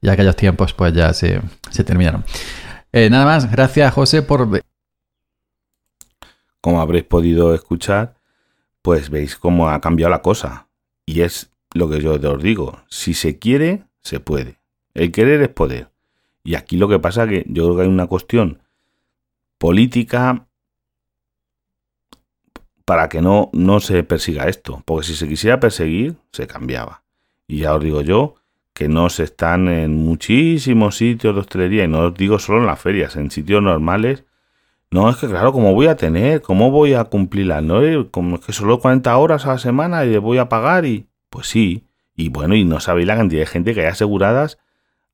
ya 0.00 0.12
aquellos 0.12 0.36
tiempos 0.36 0.72
pues 0.72 0.92
ya 0.92 1.12
se, 1.12 1.40
terminaron. 1.84 2.24
Eh, 2.92 3.10
nada 3.10 3.24
más, 3.24 3.50
gracias 3.50 3.92
José 3.92 4.22
por... 4.22 4.62
Como 6.60 6.80
habréis 6.80 7.04
podido 7.04 7.54
escuchar, 7.54 8.16
pues 8.82 9.10
veis 9.10 9.36
cómo 9.36 9.68
ha 9.68 9.80
cambiado 9.80 10.10
la 10.10 10.22
cosa. 10.22 10.68
Y 11.04 11.20
es 11.22 11.50
lo 11.74 11.88
que 11.88 12.00
yo 12.00 12.14
os 12.14 12.42
digo, 12.42 12.80
si 12.88 13.14
se 13.14 13.38
quiere, 13.38 13.84
se 14.02 14.20
puede. 14.20 14.58
El 14.94 15.12
querer 15.12 15.42
es 15.42 15.48
poder. 15.48 15.90
Y 16.42 16.54
aquí 16.54 16.76
lo 16.76 16.88
que 16.88 16.98
pasa 16.98 17.24
es 17.24 17.30
que 17.30 17.44
yo 17.48 17.64
creo 17.64 17.76
que 17.76 17.82
hay 17.82 17.88
una 17.88 18.06
cuestión 18.06 18.62
política 19.58 20.46
para 22.84 23.08
que 23.08 23.20
no, 23.20 23.50
no 23.52 23.80
se 23.80 24.02
persiga 24.04 24.48
esto. 24.48 24.82
Porque 24.84 25.06
si 25.06 25.16
se 25.16 25.28
quisiera 25.28 25.60
perseguir, 25.60 26.16
se 26.32 26.46
cambiaba. 26.46 27.02
Y 27.48 27.58
ya 27.58 27.74
os 27.74 27.82
digo 27.82 28.00
yo 28.00 28.36
que 28.76 28.88
no 28.88 29.08
se 29.08 29.22
están 29.24 29.68
en 29.68 29.96
muchísimos 29.96 30.98
sitios 30.98 31.34
de 31.34 31.40
hostelería, 31.40 31.84
y 31.84 31.88
no 31.88 32.08
os 32.08 32.14
digo 32.14 32.38
solo 32.38 32.58
en 32.58 32.66
las 32.66 32.78
ferias, 32.78 33.16
en 33.16 33.30
sitios 33.30 33.62
normales. 33.62 34.24
No, 34.90 35.08
es 35.08 35.16
que 35.16 35.28
claro, 35.28 35.50
¿cómo 35.50 35.72
voy 35.72 35.86
a 35.86 35.96
tener? 35.96 36.42
¿Cómo 36.42 36.70
voy 36.70 36.92
a 36.92 37.04
cumplirla? 37.04 37.62
¿No? 37.62 37.80
Como 38.10 38.36
es 38.36 38.44
que 38.44 38.52
solo 38.52 38.78
40 38.78 39.16
horas 39.16 39.46
a 39.46 39.52
la 39.52 39.58
semana 39.58 40.04
y 40.04 40.10
le 40.10 40.18
voy 40.18 40.36
a 40.36 40.50
pagar 40.50 40.84
y... 40.84 41.06
Pues 41.30 41.46
sí. 41.46 41.86
Y 42.14 42.28
bueno, 42.28 42.54
y 42.54 42.66
no 42.66 42.78
sabéis 42.78 43.06
la 43.06 43.16
cantidad 43.16 43.40
de 43.40 43.46
gente 43.46 43.72
que 43.72 43.80
hay 43.80 43.86
aseguradas 43.86 44.58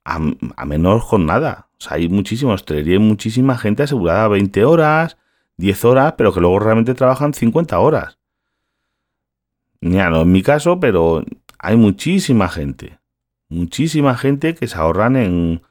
a, 0.04 0.18
a 0.56 0.66
menor 0.66 0.98
jornada. 0.98 1.68
O 1.78 1.82
sea, 1.82 1.98
hay 1.98 2.08
muchísima 2.08 2.54
hostelería 2.54 2.96
y 2.96 2.98
muchísima 2.98 3.56
gente 3.56 3.84
asegurada 3.84 4.24
a 4.24 4.28
20 4.28 4.64
horas, 4.64 5.18
10 5.58 5.84
horas, 5.84 6.14
pero 6.18 6.34
que 6.34 6.40
luego 6.40 6.58
realmente 6.58 6.94
trabajan 6.94 7.32
50 7.32 7.78
horas. 7.78 8.18
Ya 9.80 10.10
no 10.10 10.22
en 10.22 10.32
mi 10.32 10.42
caso, 10.42 10.80
pero 10.80 11.24
hay 11.60 11.76
muchísima 11.76 12.48
gente 12.48 13.01
muchísima 13.52 14.16
gente 14.16 14.54
que 14.54 14.66
se 14.66 14.78
ahorran 14.78 15.16
en, 15.16 15.62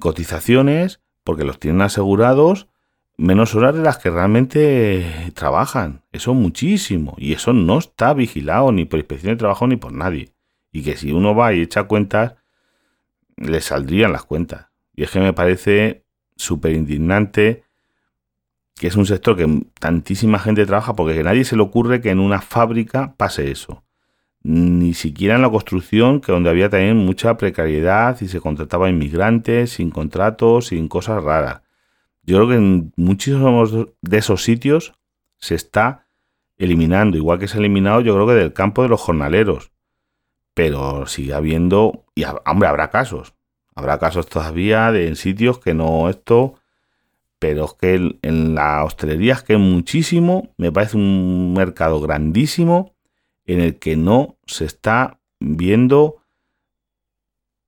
cotizaciones 0.00 1.00
porque 1.24 1.44
los 1.44 1.58
tienen 1.58 1.82
asegurados 1.82 2.68
menos 3.16 3.54
horas 3.54 3.74
de 3.74 3.82
las 3.82 3.98
que 3.98 4.10
realmente 4.10 5.32
trabajan. 5.34 6.02
Eso 6.12 6.34
muchísimo. 6.34 7.14
Y 7.18 7.32
eso 7.32 7.52
no 7.52 7.78
está 7.78 8.14
vigilado 8.14 8.70
ni 8.72 8.84
por 8.84 8.98
inspección 8.98 9.32
de 9.32 9.38
trabajo 9.38 9.66
ni 9.66 9.76
por 9.76 9.92
nadie. 9.92 10.32
Y 10.72 10.82
que 10.82 10.96
si 10.96 11.12
uno 11.12 11.34
va 11.34 11.52
y 11.52 11.62
echa 11.62 11.84
cuentas, 11.84 12.34
le 13.36 13.60
saldrían 13.60 14.12
las 14.12 14.24
cuentas. 14.24 14.68
Y 14.94 15.04
es 15.04 15.10
que 15.10 15.20
me 15.20 15.32
parece 15.32 16.04
súper 16.36 16.72
indignante 16.72 17.64
que 18.76 18.86
es 18.86 18.94
un 18.94 19.06
sector 19.06 19.36
que 19.36 19.64
tantísima 19.80 20.38
gente 20.38 20.64
trabaja 20.64 20.94
porque 20.94 21.16
que 21.16 21.24
nadie 21.24 21.44
se 21.44 21.56
le 21.56 21.62
ocurre 21.62 22.00
que 22.00 22.10
en 22.10 22.20
una 22.20 22.40
fábrica 22.40 23.14
pase 23.16 23.50
eso 23.50 23.82
ni 24.50 24.94
siquiera 24.94 25.34
en 25.34 25.42
la 25.42 25.50
construcción, 25.50 26.22
que 26.22 26.32
donde 26.32 26.48
había 26.48 26.70
también 26.70 26.96
mucha 26.96 27.36
precariedad 27.36 28.18
y 28.22 28.28
se 28.28 28.40
contrataba 28.40 28.88
inmigrantes 28.88 29.72
sin 29.72 29.90
contratos, 29.90 30.68
sin 30.68 30.88
cosas 30.88 31.22
raras. 31.22 31.60
Yo 32.22 32.36
creo 32.36 32.48
que 32.48 32.54
en 32.54 32.92
muchísimos 32.96 33.74
de 34.00 34.16
esos 34.16 34.42
sitios 34.42 34.94
se 35.36 35.54
está 35.54 36.06
eliminando, 36.56 37.18
igual 37.18 37.38
que 37.38 37.46
se 37.46 37.58
ha 37.58 37.60
eliminado 37.60 38.00
yo 38.00 38.14
creo 38.14 38.26
que 38.26 38.32
del 38.32 38.54
campo 38.54 38.82
de 38.82 38.88
los 38.88 39.02
jornaleros. 39.02 39.70
Pero 40.54 41.06
sigue 41.06 41.34
habiendo, 41.34 42.06
y 42.14 42.24
hombre, 42.46 42.70
habrá 42.70 42.88
casos, 42.88 43.34
habrá 43.74 43.98
casos 43.98 44.28
todavía 44.28 44.90
de 44.92 45.08
en 45.08 45.16
sitios 45.16 45.58
que 45.58 45.74
no 45.74 46.08
esto, 46.08 46.54
pero 47.38 47.66
es 47.66 47.74
que 47.74 48.18
en 48.22 48.54
la 48.54 48.82
hostelería 48.82 49.34
es 49.34 49.42
que 49.42 49.58
muchísimo, 49.58 50.54
me 50.56 50.72
parece 50.72 50.96
un 50.96 51.52
mercado 51.52 52.00
grandísimo 52.00 52.94
en 53.48 53.60
el 53.60 53.78
que 53.78 53.96
no 53.96 54.36
se 54.46 54.66
está 54.66 55.20
viendo, 55.40 56.18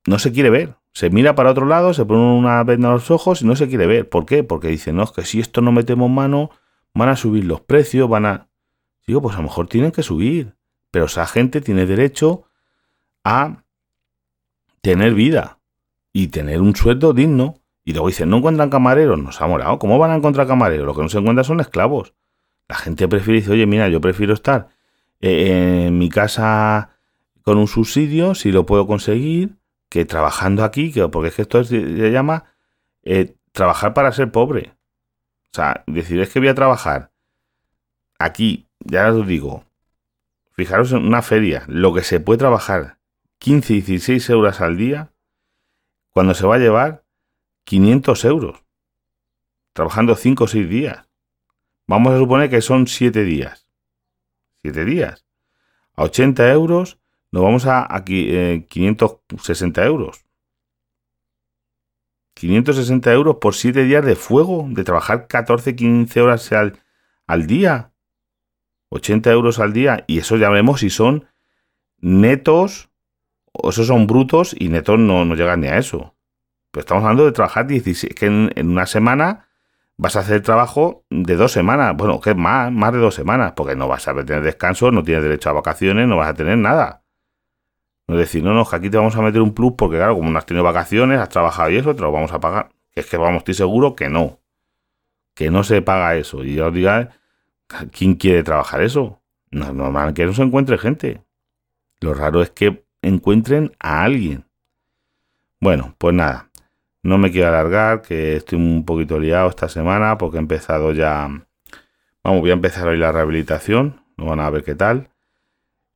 no 0.06 0.18
se 0.18 0.30
quiere 0.30 0.50
ver. 0.50 0.76
Se 0.92 1.08
mira 1.08 1.34
para 1.34 1.50
otro 1.50 1.66
lado, 1.66 1.94
se 1.94 2.04
pone 2.04 2.20
una 2.20 2.62
venda 2.64 2.88
a 2.88 2.92
los 2.92 3.10
ojos 3.10 3.42
y 3.42 3.46
no 3.46 3.56
se 3.56 3.66
quiere 3.66 3.86
ver. 3.86 4.08
¿Por 4.08 4.26
qué? 4.26 4.44
Porque 4.44 4.68
dicen, 4.68 4.96
no, 4.96 5.04
es 5.04 5.10
que 5.10 5.24
si 5.24 5.40
esto 5.40 5.62
no 5.62 5.72
metemos 5.72 6.10
mano, 6.10 6.50
van 6.92 7.08
a 7.08 7.16
subir 7.16 7.44
los 7.44 7.62
precios, 7.62 8.08
van 8.08 8.26
a... 8.26 8.48
Digo, 9.06 9.22
pues 9.22 9.34
a 9.34 9.38
lo 9.38 9.44
mejor 9.44 9.68
tienen 9.68 9.90
que 9.90 10.02
subir, 10.02 10.54
pero 10.90 11.06
esa 11.06 11.26
gente 11.26 11.62
tiene 11.62 11.86
derecho 11.86 12.44
a 13.24 13.64
tener 14.82 15.14
vida 15.14 15.60
y 16.12 16.28
tener 16.28 16.60
un 16.60 16.76
sueldo 16.76 17.14
digno. 17.14 17.54
Y 17.84 17.92
luego 17.92 18.08
dicen, 18.08 18.28
no 18.28 18.36
encuentran 18.36 18.68
camareros, 18.68 19.18
nos 19.18 19.40
ha 19.40 19.46
morado. 19.46 19.78
¿Cómo 19.78 19.98
van 19.98 20.10
a 20.10 20.16
encontrar 20.16 20.46
camareros? 20.46 20.86
Lo 20.86 20.94
que 20.94 21.02
no 21.02 21.08
se 21.08 21.18
encuentra 21.18 21.42
son 21.42 21.60
esclavos. 21.60 22.12
La 22.68 22.76
gente 22.76 23.08
prefiere, 23.08 23.40
dice, 23.40 23.52
oye, 23.52 23.66
mira, 23.66 23.88
yo 23.88 24.02
prefiero 24.02 24.34
estar 24.34 24.68
eh, 25.20 25.86
en 25.86 25.98
mi 25.98 26.08
casa 26.08 26.90
con 27.42 27.58
un 27.58 27.68
subsidio, 27.68 28.34
si 28.34 28.52
lo 28.52 28.66
puedo 28.66 28.86
conseguir, 28.86 29.56
que 29.88 30.04
trabajando 30.04 30.64
aquí, 30.64 30.92
que, 30.92 31.08
porque 31.08 31.28
es 31.28 31.34
que 31.34 31.42
esto 31.42 31.64
se 31.64 32.10
llama 32.10 32.44
eh, 33.02 33.34
trabajar 33.52 33.94
para 33.94 34.12
ser 34.12 34.30
pobre. 34.30 34.74
O 35.52 35.56
sea, 35.56 35.84
decir, 35.86 36.20
es 36.20 36.30
que 36.30 36.38
voy 36.38 36.48
a 36.48 36.54
trabajar 36.54 37.10
aquí, 38.18 38.68
ya 38.78 39.12
os 39.12 39.26
digo, 39.26 39.64
fijaros 40.52 40.92
en 40.92 41.06
una 41.06 41.22
feria, 41.22 41.64
lo 41.66 41.92
que 41.92 42.02
se 42.02 42.20
puede 42.20 42.38
trabajar 42.38 42.98
15, 43.38 43.74
16 43.74 44.30
euros 44.30 44.60
al 44.60 44.76
día, 44.76 45.12
cuando 46.10 46.34
se 46.34 46.46
va 46.46 46.56
a 46.56 46.58
llevar 46.58 47.04
500 47.64 48.24
euros, 48.26 48.62
trabajando 49.72 50.14
5 50.14 50.44
o 50.44 50.48
6 50.48 50.68
días. 50.68 51.08
Vamos 51.86 52.12
a 52.12 52.18
suponer 52.18 52.50
que 52.50 52.60
son 52.60 52.86
7 52.86 53.24
días. 53.24 53.69
7 54.62 54.84
días. 54.84 55.26
A 55.94 56.04
80 56.04 56.50
euros 56.52 56.98
nos 57.32 57.42
vamos 57.42 57.66
a, 57.66 57.86
560 58.04 59.82
eh, 59.82 59.86
euros. 59.86 60.24
560 62.34 63.12
euros 63.12 63.36
por 63.40 63.54
7 63.54 63.84
días 63.84 64.04
de 64.04 64.16
fuego, 64.16 64.66
de 64.70 64.84
trabajar 64.84 65.26
14, 65.26 65.76
15 65.76 66.20
horas 66.20 66.52
al, 66.52 66.82
al 67.26 67.46
día. 67.46 67.92
80 68.88 69.30
euros 69.30 69.58
al 69.58 69.72
día. 69.72 70.04
Y 70.06 70.18
eso 70.18 70.36
ya 70.36 70.48
veremos 70.48 70.80
si 70.80 70.90
son 70.90 71.26
netos 71.98 72.90
o 73.52 73.70
esos 73.70 73.86
son 73.86 74.06
brutos 74.06 74.54
y 74.58 74.68
netos 74.68 74.98
no, 74.98 75.24
no 75.24 75.34
llegan 75.34 75.60
ni 75.60 75.68
a 75.68 75.78
eso. 75.78 76.14
Pero 76.70 76.80
estamos 76.80 77.02
hablando 77.02 77.24
de 77.24 77.32
trabajar 77.32 77.66
16, 77.66 78.14
que 78.14 78.26
en, 78.26 78.52
una 78.68 78.86
semana 78.86 79.48
vas 80.00 80.16
a 80.16 80.20
hacer 80.20 80.40
trabajo 80.40 81.04
de 81.10 81.36
dos 81.36 81.52
semanas. 81.52 81.94
Bueno, 81.94 82.20
que 82.20 82.34
más, 82.34 82.72
más 82.72 82.90
de 82.92 82.98
dos 82.98 83.14
semanas, 83.14 83.52
porque 83.54 83.76
no 83.76 83.86
vas 83.86 84.08
a 84.08 84.14
tener 84.14 84.42
descanso, 84.42 84.90
no 84.90 85.04
tienes 85.04 85.22
derecho 85.22 85.50
a 85.50 85.52
vacaciones, 85.52 86.08
no 86.08 86.16
vas 86.16 86.30
a 86.30 86.34
tener 86.34 86.56
nada. 86.56 87.04
No 88.08 88.16
decir, 88.16 88.42
no, 88.42 88.54
no, 88.54 88.64
que 88.64 88.76
aquí 88.76 88.88
te 88.88 88.96
vamos 88.96 89.14
a 89.16 89.20
meter 89.20 89.42
un 89.42 89.52
plus 89.52 89.74
porque, 89.76 89.98
claro, 89.98 90.16
como 90.16 90.30
no 90.30 90.38
has 90.38 90.46
tenido 90.46 90.64
vacaciones, 90.64 91.20
has 91.20 91.28
trabajado 91.28 91.68
y 91.68 91.76
eso, 91.76 91.94
te 91.94 92.00
lo 92.00 92.10
vamos 92.10 92.32
a 92.32 92.40
pagar. 92.40 92.70
Es 92.94 93.06
que 93.06 93.18
vamos, 93.18 93.40
estoy 93.40 93.52
seguro 93.52 93.94
que 93.94 94.08
no. 94.08 94.40
Que 95.34 95.50
no 95.50 95.64
se 95.64 95.82
paga 95.82 96.16
eso. 96.16 96.44
Y 96.44 96.54
ya 96.56 96.68
os 96.68 96.74
diga, 96.74 97.10
¿quién 97.92 98.14
quiere 98.14 98.42
trabajar 98.42 98.80
eso? 98.80 99.20
No 99.50 99.66
es 99.66 99.74
normal 99.74 100.14
que 100.14 100.24
no 100.24 100.32
se 100.32 100.42
encuentre 100.42 100.78
gente. 100.78 101.22
Lo 102.00 102.14
raro 102.14 102.40
es 102.40 102.50
que 102.50 102.86
encuentren 103.02 103.72
a 103.78 104.02
alguien. 104.02 104.46
Bueno, 105.60 105.94
pues 105.98 106.14
nada, 106.14 106.49
no 107.02 107.18
me 107.18 107.30
quiero 107.30 107.48
alargar, 107.48 108.02
que 108.02 108.36
estoy 108.36 108.58
un 108.58 108.84
poquito 108.84 109.18
liado 109.18 109.48
esta 109.48 109.68
semana 109.68 110.18
porque 110.18 110.36
he 110.36 110.40
empezado 110.40 110.92
ya, 110.92 111.28
vamos, 112.22 112.40
voy 112.40 112.50
a 112.50 112.54
empezar 112.54 112.88
hoy 112.88 112.98
la 112.98 113.12
rehabilitación, 113.12 114.02
no 114.16 114.26
van 114.26 114.40
a 114.40 114.50
ver 114.50 114.64
qué 114.64 114.74
tal. 114.74 115.10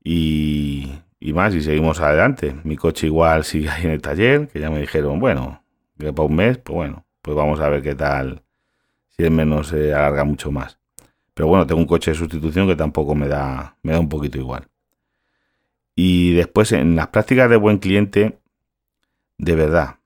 Y, 0.02 0.92
y 1.20 1.32
más, 1.32 1.54
y 1.54 1.62
seguimos 1.62 2.00
adelante. 2.00 2.56
Mi 2.64 2.76
coche 2.76 3.06
igual 3.06 3.44
sigue 3.44 3.70
ahí 3.70 3.84
en 3.84 3.90
el 3.90 4.02
taller, 4.02 4.48
que 4.48 4.60
ya 4.60 4.70
me 4.70 4.80
dijeron, 4.80 5.18
bueno, 5.20 5.62
que 5.98 6.12
para 6.12 6.28
un 6.28 6.36
mes, 6.36 6.58
pues 6.58 6.74
bueno, 6.74 7.06
pues 7.22 7.36
vamos 7.36 7.60
a 7.60 7.68
ver 7.68 7.82
qué 7.82 7.94
tal, 7.94 8.42
si 9.10 9.24
es 9.24 9.30
menos 9.30 9.68
se 9.68 9.94
alarga 9.94 10.24
mucho 10.24 10.50
más. 10.50 10.78
Pero 11.34 11.48
bueno, 11.48 11.66
tengo 11.66 11.80
un 11.80 11.86
coche 11.86 12.12
de 12.12 12.16
sustitución 12.16 12.66
que 12.68 12.76
tampoco 12.76 13.14
me 13.14 13.28
da, 13.28 13.76
me 13.82 13.92
da 13.92 14.00
un 14.00 14.08
poquito 14.08 14.38
igual. 14.38 14.68
Y 15.96 16.34
después 16.34 16.72
en 16.72 16.96
las 16.96 17.08
prácticas 17.08 17.48
de 17.50 17.56
buen 17.56 17.78
cliente, 17.78 18.38
de 19.38 19.54
verdad, 19.54 19.96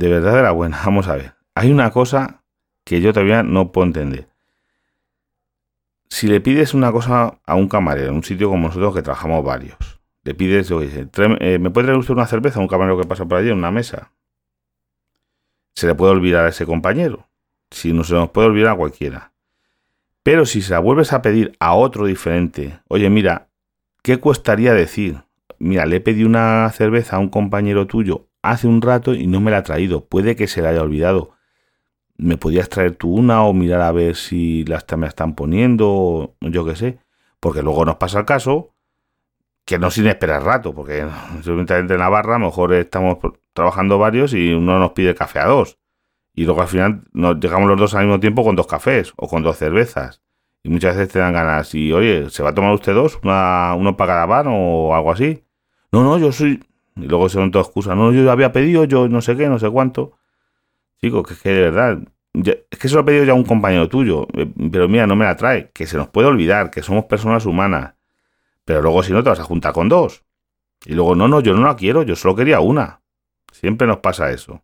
de 0.00 0.08
verdad 0.08 0.34
de 0.34 0.42
la 0.42 0.50
buena, 0.50 0.80
vamos 0.84 1.06
a 1.06 1.16
ver. 1.16 1.34
Hay 1.54 1.70
una 1.70 1.90
cosa 1.90 2.42
que 2.84 3.00
yo 3.00 3.12
todavía 3.12 3.42
no 3.42 3.70
puedo 3.70 3.86
entender. 3.86 4.28
Si 6.08 6.26
le 6.26 6.40
pides 6.40 6.74
una 6.74 6.90
cosa 6.90 7.38
a 7.46 7.54
un 7.54 7.68
camarero 7.68 8.08
en 8.08 8.16
un 8.16 8.24
sitio 8.24 8.48
como 8.48 8.66
nosotros 8.66 8.94
que 8.94 9.02
trabajamos 9.02 9.44
varios, 9.44 9.76
le 10.24 10.34
pides, 10.34 10.70
oye, 10.72 11.06
eh, 11.16 11.58
¿me 11.58 11.70
puede 11.70 11.86
traer 11.86 11.98
usted 11.98 12.14
una 12.14 12.26
cerveza 12.26 12.58
a 12.58 12.62
un 12.62 12.68
camarero 12.68 12.98
que 12.98 13.06
pasa 13.06 13.26
por 13.26 13.38
allí 13.38 13.50
en 13.50 13.58
una 13.58 13.70
mesa? 13.70 14.10
Se 15.74 15.86
le 15.86 15.94
puede 15.94 16.12
olvidar 16.12 16.46
a 16.46 16.48
ese 16.48 16.66
compañero. 16.66 17.28
Si 17.70 17.92
no 17.92 18.02
se 18.02 18.14
nos 18.14 18.30
puede 18.30 18.48
olvidar 18.48 18.72
a 18.72 18.76
cualquiera. 18.76 19.32
Pero 20.24 20.44
si 20.44 20.62
se 20.62 20.72
la 20.72 20.80
vuelves 20.80 21.12
a 21.12 21.22
pedir 21.22 21.52
a 21.60 21.74
otro 21.74 22.06
diferente, 22.06 22.80
oye, 22.88 23.08
mira, 23.08 23.50
¿Qué 24.02 24.18
costaría 24.18 24.72
decir? 24.72 25.24
Mira, 25.58 25.84
le 25.84 26.00
pedí 26.00 26.24
una 26.24 26.70
cerveza 26.70 27.16
a 27.16 27.18
un 27.18 27.28
compañero 27.28 27.86
tuyo 27.86 28.28
hace 28.42 28.66
un 28.66 28.82
rato 28.82 29.14
y 29.14 29.26
no 29.26 29.40
me 29.40 29.50
la 29.50 29.58
ha 29.58 29.62
traído. 29.62 30.06
Puede 30.06 30.36
que 30.36 30.46
se 30.46 30.62
la 30.62 30.70
haya 30.70 30.82
olvidado. 30.82 31.32
¿Me 32.16 32.36
podías 32.36 32.68
traer 32.68 32.96
tú 32.96 33.14
una 33.14 33.44
o 33.44 33.52
mirar 33.52 33.80
a 33.80 33.92
ver 33.92 34.16
si 34.16 34.64
la 34.64 34.84
me 34.96 35.06
están 35.06 35.34
poniendo? 35.34 36.36
Yo 36.40 36.64
qué 36.64 36.76
sé. 36.76 36.98
Porque 37.40 37.62
luego 37.62 37.84
nos 37.84 37.96
pasa 37.96 38.20
el 38.20 38.26
caso 38.26 38.74
que 39.64 39.78
no 39.78 39.90
sin 39.90 40.06
esperar 40.08 40.42
rato, 40.42 40.74
porque 40.74 40.98
en 41.46 41.86
Navarra 41.86 42.36
a 42.36 42.38
lo 42.38 42.46
mejor 42.46 42.74
estamos 42.74 43.18
trabajando 43.52 43.98
varios 43.98 44.34
y 44.34 44.52
uno 44.52 44.78
nos 44.78 44.92
pide 44.92 45.14
café 45.14 45.38
a 45.38 45.46
dos. 45.46 45.78
Y 46.34 46.44
luego 46.44 46.62
al 46.62 46.68
final 46.68 47.04
nos 47.12 47.38
llegamos 47.38 47.68
los 47.68 47.78
dos 47.78 47.94
al 47.94 48.06
mismo 48.06 48.20
tiempo 48.20 48.44
con 48.44 48.56
dos 48.56 48.66
cafés 48.66 49.12
o 49.16 49.28
con 49.28 49.42
dos 49.42 49.56
cervezas. 49.58 50.22
Y 50.62 50.68
muchas 50.68 50.96
veces 50.96 51.12
te 51.12 51.18
dan 51.18 51.32
ganas. 51.32 51.74
Y 51.74 51.92
oye, 51.92 52.30
¿se 52.30 52.42
va 52.42 52.50
a 52.50 52.54
tomar 52.54 52.72
usted 52.72 52.94
dos? 52.94 53.18
Una, 53.22 53.74
¿Uno 53.76 53.96
para 53.96 54.26
cada 54.26 54.50
o 54.50 54.94
algo 54.94 55.12
así? 55.12 55.44
No, 55.92 56.02
no, 56.02 56.18
yo 56.18 56.32
soy. 56.32 56.62
Y 56.96 57.06
luego 57.06 57.28
dan 57.28 57.50
todas 57.50 57.68
excusas. 57.68 57.96
No, 57.96 58.12
yo 58.12 58.30
había 58.30 58.52
pedido, 58.52 58.84
yo 58.84 59.08
no 59.08 59.20
sé 59.20 59.36
qué, 59.36 59.48
no 59.48 59.58
sé 59.58 59.70
cuánto. 59.70 60.12
Chico, 61.00 61.22
que 61.22 61.34
es 61.34 61.40
que 61.40 61.50
de 61.50 61.70
verdad. 61.70 61.98
es 62.34 62.78
que 62.78 62.88
se 62.88 62.94
lo 62.94 63.00
ha 63.00 63.04
pedido 63.04 63.24
ya 63.24 63.34
un 63.34 63.44
compañero 63.44 63.88
tuyo. 63.88 64.26
Eh, 64.34 64.52
pero 64.70 64.88
mira, 64.88 65.06
no 65.06 65.16
me 65.16 65.24
la 65.24 65.36
trae. 65.36 65.70
Que 65.72 65.86
se 65.86 65.96
nos 65.96 66.08
puede 66.08 66.28
olvidar, 66.28 66.70
que 66.70 66.82
somos 66.82 67.04
personas 67.06 67.46
humanas. 67.46 67.94
Pero 68.64 68.82
luego 68.82 69.02
si 69.02 69.12
no 69.12 69.22
te 69.22 69.30
vas 69.30 69.40
a 69.40 69.44
juntar 69.44 69.72
con 69.72 69.88
dos. 69.88 70.24
Y 70.84 70.94
luego, 70.94 71.14
no, 71.14 71.28
no, 71.28 71.40
yo 71.40 71.54
no 71.54 71.66
la 71.66 71.76
quiero, 71.76 72.02
yo 72.02 72.16
solo 72.16 72.36
quería 72.36 72.60
una. 72.60 73.00
Siempre 73.52 73.86
nos 73.86 73.98
pasa 73.98 74.30
eso. 74.30 74.62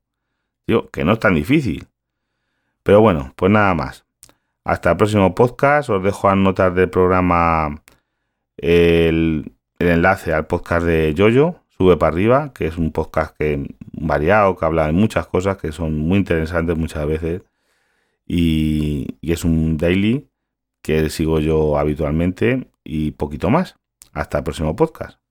Digo, 0.66 0.88
que 0.90 1.04
no 1.04 1.12
es 1.12 1.20
tan 1.20 1.34
difícil. 1.34 1.86
Pero 2.82 3.00
bueno, 3.00 3.32
pues 3.36 3.50
nada 3.50 3.74
más. 3.74 4.04
Hasta 4.64 4.92
el 4.92 4.96
próximo 4.96 5.34
podcast. 5.34 5.90
Os 5.90 6.02
dejo 6.02 6.28
a 6.28 6.36
notar 6.36 6.74
del 6.74 6.88
programa 6.90 7.82
el, 8.56 9.52
enlace 9.78 10.32
al 10.32 10.46
podcast 10.46 10.86
de 10.86 11.14
Yoyo, 11.14 11.56
Sube 11.78 11.96
para 11.96 12.12
arriba, 12.12 12.52
que 12.54 12.66
es 12.66 12.78
un 12.78 12.92
podcast 12.92 13.36
que 13.36 13.74
variado, 13.92 14.56
que 14.56 14.64
habla 14.64 14.86
de 14.86 14.92
muchas 14.92 15.26
cosas 15.26 15.58
que 15.58 15.72
son 15.72 15.98
muy 15.98 16.18
interesantes 16.18 16.76
muchas 16.76 17.06
veces. 17.06 17.42
Y, 18.26 19.18
y 19.20 19.32
es 19.32 19.44
un 19.44 19.76
daily 19.76 20.28
que 20.82 21.10
sigo 21.10 21.40
yo 21.40 21.78
habitualmente 21.78 22.68
y 22.84 23.12
poquito 23.12 23.50
más. 23.50 23.76
Hasta 24.12 24.38
el 24.38 24.44
próximo 24.44 24.74
podcast. 24.74 25.25